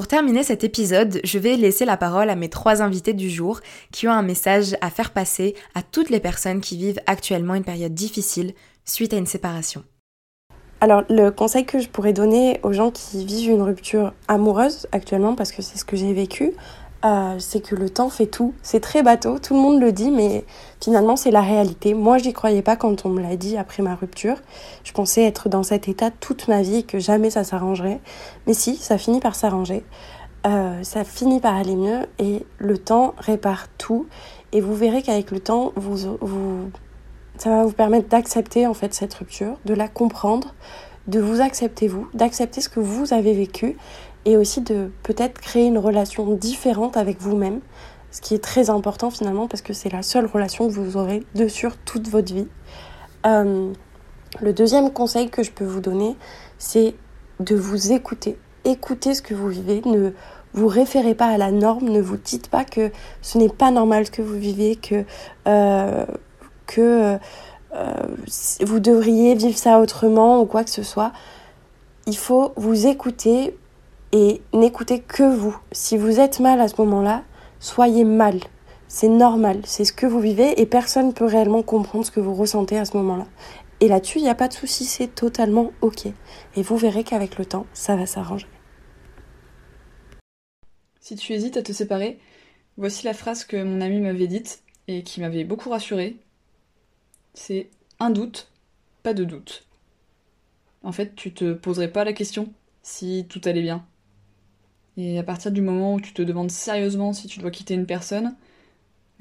[0.01, 3.59] Pour terminer cet épisode, je vais laisser la parole à mes trois invités du jour
[3.91, 7.63] qui ont un message à faire passer à toutes les personnes qui vivent actuellement une
[7.63, 9.83] période difficile suite à une séparation.
[10.79, 15.35] Alors le conseil que je pourrais donner aux gens qui vivent une rupture amoureuse actuellement,
[15.35, 16.53] parce que c'est ce que j'ai vécu,
[17.03, 18.53] euh, c'est que le temps fait tout.
[18.61, 20.45] C'est très bateau, tout le monde le dit, mais
[20.79, 21.93] finalement c'est la réalité.
[21.93, 24.37] Moi j'y croyais pas quand on me l'a dit après ma rupture.
[24.83, 27.99] Je pensais être dans cet état toute ma vie et que jamais ça s'arrangerait.
[28.45, 29.83] Mais si, ça finit par s'arranger.
[30.47, 34.07] Euh, ça finit par aller mieux et le temps répare tout.
[34.51, 35.71] Et vous verrez qu'avec le temps,
[37.37, 40.53] ça va vous permettre d'accepter en fait cette rupture, de la comprendre,
[41.07, 43.77] de vous accepter vous, d'accepter ce que vous avez vécu
[44.25, 47.59] et aussi de peut-être créer une relation différente avec vous-même,
[48.11, 51.23] ce qui est très important finalement parce que c'est la seule relation que vous aurez
[51.35, 52.47] de sur toute votre vie.
[53.25, 53.71] Euh,
[54.39, 56.15] le deuxième conseil que je peux vous donner,
[56.57, 56.95] c'est
[57.39, 58.37] de vous écouter.
[58.63, 60.11] Écoutez ce que vous vivez, ne
[60.53, 62.91] vous référez pas à la norme, ne vous dites pas que
[63.21, 65.03] ce n'est pas normal ce que vous vivez, que,
[65.47, 66.05] euh,
[66.67, 67.17] que
[67.73, 67.93] euh,
[68.61, 71.11] vous devriez vivre ça autrement ou quoi que ce soit.
[72.07, 73.55] Il faut vous écouter,
[74.11, 75.57] et n'écoutez que vous.
[75.71, 77.23] Si vous êtes mal à ce moment-là,
[77.59, 78.39] soyez mal.
[78.87, 82.19] C'est normal, c'est ce que vous vivez et personne ne peut réellement comprendre ce que
[82.19, 83.25] vous ressentez à ce moment-là.
[83.79, 86.07] Et là-dessus, il n'y a pas de souci, c'est totalement ok.
[86.55, 88.47] Et vous verrez qu'avec le temps, ça va s'arranger.
[90.99, 92.19] Si tu hésites à te séparer,
[92.77, 96.17] voici la phrase que mon ami m'avait dite et qui m'avait beaucoup rassurée.
[97.33, 98.51] C'est un doute,
[99.03, 99.65] pas de doute.
[100.83, 102.53] En fait, tu te poserais pas la question
[102.83, 103.85] si tout allait bien.
[104.97, 107.85] Et à partir du moment où tu te demandes sérieusement si tu dois quitter une
[107.85, 108.35] personne,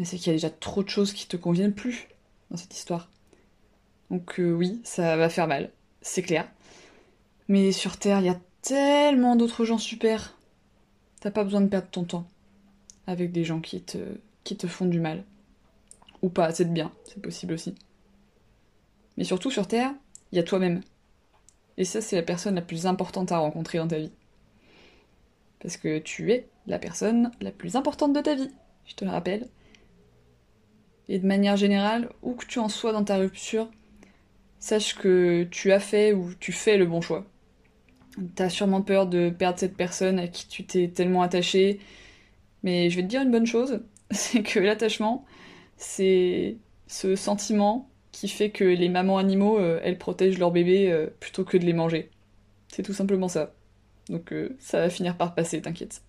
[0.04, 2.08] c'est qu'il y a déjà trop de choses qui te conviennent plus
[2.50, 3.10] dans cette histoire.
[4.10, 5.70] Donc euh, oui, ça va faire mal,
[6.02, 6.48] c'est clair.
[7.48, 10.36] Mais sur Terre, il y a tellement d'autres gens super.
[11.20, 12.26] T'as pas besoin de perdre ton temps
[13.06, 13.98] avec des gens qui te,
[14.44, 15.24] qui te font du mal.
[16.22, 17.74] Ou pas assez de bien, c'est possible aussi.
[19.16, 19.92] Mais surtout sur Terre,
[20.32, 20.82] il y a toi-même.
[21.76, 24.12] Et ça, c'est la personne la plus importante à rencontrer dans ta vie.
[25.60, 28.50] Parce que tu es la personne la plus importante de ta vie,
[28.86, 29.48] je te le rappelle.
[31.08, 33.68] Et de manière générale, où que tu en sois dans ta rupture,
[34.58, 37.26] sache que tu as fait ou tu fais le bon choix.
[38.34, 41.80] T'as sûrement peur de perdre cette personne à qui tu t'es tellement attaché,
[42.62, 45.24] mais je vais te dire une bonne chose, c'est que l'attachement,
[45.76, 46.56] c'est
[46.86, 51.44] ce sentiment qui fait que les mamans animaux, euh, elles protègent leurs bébés euh, plutôt
[51.44, 52.10] que de les manger.
[52.68, 53.52] C'est tout simplement ça.
[54.10, 56.02] Donc euh, ça va finir par passer, t'inquiète.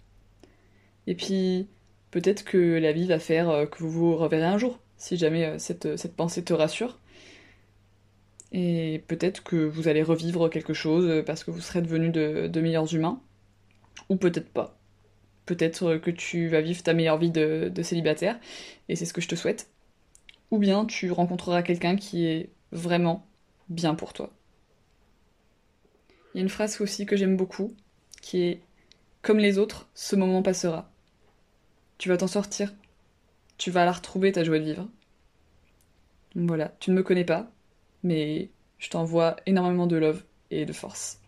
[1.07, 1.67] Et puis,
[2.09, 5.45] peut-être que la vie va faire euh, que vous vous reverrez un jour, si jamais
[5.45, 6.99] euh, cette, pensée te rassure.
[8.51, 12.93] Et peut-être que vous allez revivre quelque chose parce que vous serez devenus de, meilleurs
[12.93, 13.21] humains.
[14.09, 14.77] Ou peut-être pas.
[15.45, 18.39] Peut-être que tu vas vivre ta meilleure vie de célibataire,
[18.89, 19.69] et c'est ce que je te souhaite.
[20.49, 23.25] Ou bien tu rencontreras quelqu'un qui est vraiment
[23.69, 24.33] bien pour toi.
[26.33, 27.73] Il y a une phrase aussi que j'aime beaucoup,
[28.21, 28.61] qui est
[29.21, 30.89] Comme les autres, ce moment passera.
[31.97, 32.73] Tu vas t'en sortir.
[33.57, 34.87] Tu vas la retrouver, ta joie de vivre.
[36.35, 37.51] voilà, tu ne me connais pas,
[38.03, 38.49] mais
[38.79, 41.19] je t'envoie énormément de love et de force.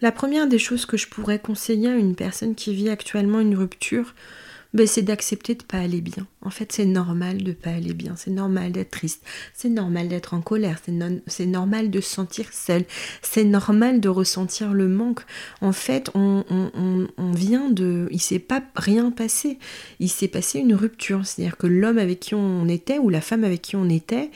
[0.00, 3.56] La première des choses que je pourrais conseiller à une personne qui vit actuellement une
[3.56, 4.14] rupture,
[4.74, 6.26] ben, c'est d'accepter de pas aller bien.
[6.42, 10.34] En fait, c'est normal de pas aller bien, c'est normal d'être triste, c'est normal d'être
[10.34, 10.78] en colère,
[11.26, 12.84] c'est normal de se sentir seul,
[13.22, 15.20] c'est normal de ressentir le manque.
[15.60, 18.08] En fait, on, on, on vient de...
[18.10, 19.58] Il s'est pas rien passé,
[20.00, 23.44] il s'est passé une rupture, c'est-à-dire que l'homme avec qui on était ou la femme
[23.44, 24.30] avec qui on était,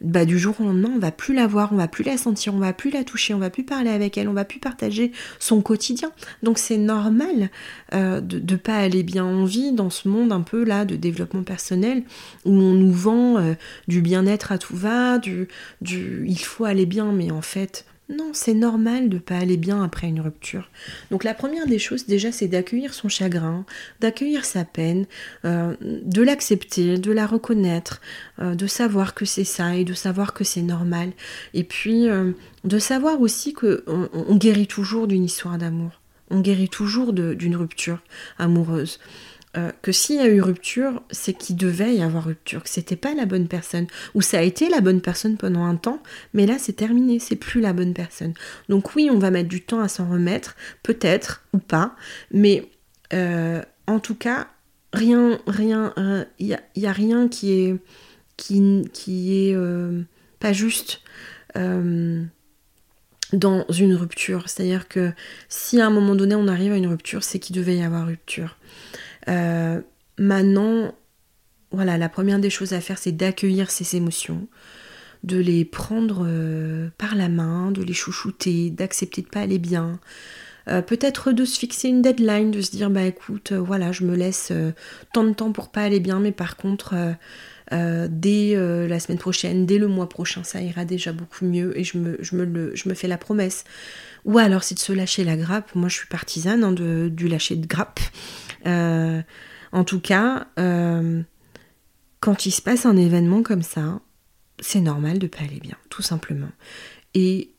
[0.00, 2.54] bah, du jour au lendemain, on va plus la voir, on va plus la sentir,
[2.54, 5.12] on va plus la toucher, on va plus parler avec elle, on va plus partager
[5.38, 6.10] son quotidien.
[6.42, 7.50] Donc c'est normal
[7.92, 9.24] euh, de ne pas aller bien.
[9.24, 12.02] en vie dans ce monde un peu là de développement personnel
[12.44, 13.54] où on nous vend euh,
[13.88, 15.48] du bien-être à tout va, du,
[15.80, 19.82] du il faut aller bien, mais en fait non, c'est normal de pas aller bien
[19.82, 20.68] après une rupture.
[21.10, 23.64] Donc la première des choses déjà, c'est d'accueillir son chagrin,
[24.00, 25.06] d'accueillir sa peine,
[25.44, 28.00] euh, de l'accepter, de la reconnaître,
[28.40, 31.12] euh, de savoir que c'est ça et de savoir que c'est normal.
[31.54, 32.32] Et puis euh,
[32.64, 36.00] de savoir aussi que on guérit toujours d'une histoire d'amour.
[36.30, 37.98] On guérit toujours d'une rupture
[38.38, 38.98] amoureuse.
[39.56, 42.94] Euh, que s'il y a eu rupture, c'est qu'il devait y avoir rupture, que c'était
[42.94, 46.00] pas la bonne personne, ou ça a été la bonne personne pendant un temps,
[46.34, 48.32] mais là c'est terminé, c'est plus la bonne personne.
[48.68, 51.96] Donc oui, on va mettre du temps à s'en remettre, peut-être ou pas,
[52.30, 52.70] mais
[53.12, 54.46] euh, en tout cas,
[54.92, 55.94] rien, rien,
[56.38, 57.76] il euh, n'y a, rien qui est,
[58.36, 59.56] qui, qui est
[60.38, 61.02] pas juste
[63.32, 64.48] dans une rupture.
[64.48, 65.12] C'est-à-dire que
[65.48, 68.06] si à un moment donné on arrive à une rupture, c'est qu'il devait y avoir
[68.06, 68.56] rupture.
[69.28, 69.80] Euh,
[70.18, 70.94] maintenant,
[71.70, 74.48] voilà, la première des choses à faire, c'est d'accueillir ces émotions,
[75.22, 80.00] de les prendre euh, par la main, de les chouchouter, d'accepter de pas aller bien.
[80.68, 84.14] Euh, peut-être de se fixer une deadline, de se dire bah écoute, voilà, je me
[84.14, 84.52] laisse
[85.12, 86.94] tant de temps pour pas aller bien, mais par contre,
[87.72, 88.54] dès
[88.88, 92.18] la semaine prochaine, dès le mois prochain, ça ira déjà beaucoup mieux et je me,
[92.20, 93.64] je me, le, je me fais la promesse.
[94.24, 95.74] Ou alors c'est de se lâcher la grappe.
[95.74, 98.00] Moi je suis partisane hein, de, du lâcher de grappe.
[98.66, 99.22] Euh,
[99.72, 101.22] en tout cas, euh,
[102.20, 104.00] quand il se passe un événement comme ça,
[104.58, 106.50] c'est normal de pas aller bien, tout simplement.
[107.14, 107.52] Et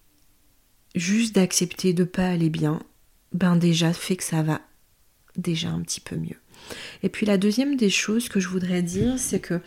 [0.95, 2.82] juste d'accepter de pas aller bien,
[3.34, 4.62] ben déjà fait que ça va
[5.38, 6.38] déjà un petit peu mieux.
[7.04, 9.62] Et puis la deuxième des choses que je voudrais dire, c'est que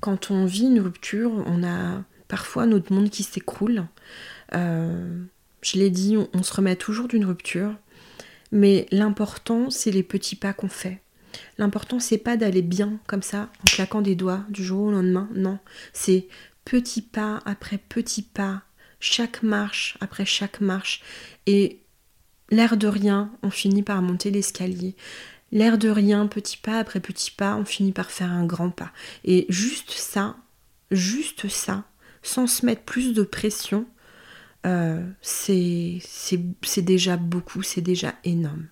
[0.00, 3.86] quand on vit une rupture, on a parfois notre monde qui s'écroule.
[4.54, 5.22] Euh,
[5.62, 7.74] je l'ai dit, on, se remet toujours d'une rupture.
[8.52, 11.00] Mais l'important, c'est les petits pas qu'on fait.
[11.58, 15.28] L'important, c'est pas d'aller bien comme ça, en claquant des doigts du jour au lendemain.
[15.34, 15.58] Non,
[15.92, 16.28] c'est
[16.64, 18.62] petit pas après petit pas,
[19.00, 21.02] chaque marche après chaque marche.
[21.46, 21.80] Et
[22.50, 24.96] l'air de rien, on finit par monter l'escalier.
[25.52, 28.92] L'air de rien, petit pas après petit pas, on finit par faire un grand pas.
[29.24, 30.36] Et juste ça,
[30.90, 31.84] juste ça,
[32.22, 33.86] sans se mettre plus de pression,
[34.66, 36.00] euh, c'est
[36.78, 38.68] déjà beaucoup, c'est déjà énorme.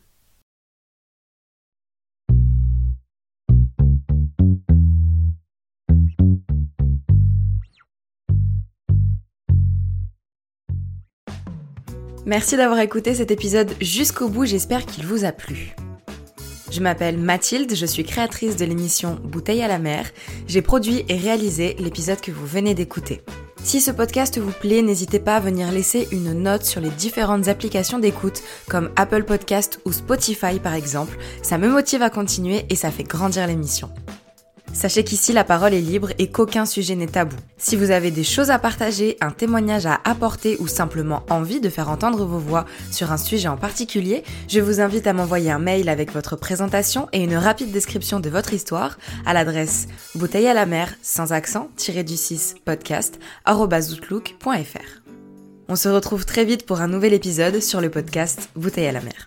[12.26, 15.76] Merci d'avoir écouté cet épisode jusqu'au bout, j'espère qu'il vous a plu.
[16.70, 20.11] Je m'appelle Mathilde, je suis créatrice de l'émission Bouteille à la mer.
[20.49, 23.20] J'ai produit et réalisé l'épisode que vous venez d'écouter.
[23.64, 27.48] Si ce podcast vous plaît, n'hésitez pas à venir laisser une note sur les différentes
[27.48, 31.16] applications d'écoute comme Apple Podcast ou Spotify par exemple.
[31.42, 33.88] Ça me motive à continuer et ça fait grandir l'émission.
[34.74, 37.36] Sachez qu'ici la parole est libre et qu'aucun sujet n'est tabou.
[37.56, 41.68] Si vous avez des choses à partager, un témoignage à apporter ou simplement envie de
[41.68, 45.60] faire entendre vos voix sur un sujet en particulier, je vous invite à m'envoyer un
[45.60, 50.54] mail avec votre présentation et une rapide description de votre histoire à l'adresse bouteille à
[50.54, 51.70] la mer sans accent
[52.04, 53.20] du 6 podcast
[55.68, 59.00] On se retrouve très vite pour un nouvel épisode sur le podcast Bouteille à la
[59.00, 59.26] mer.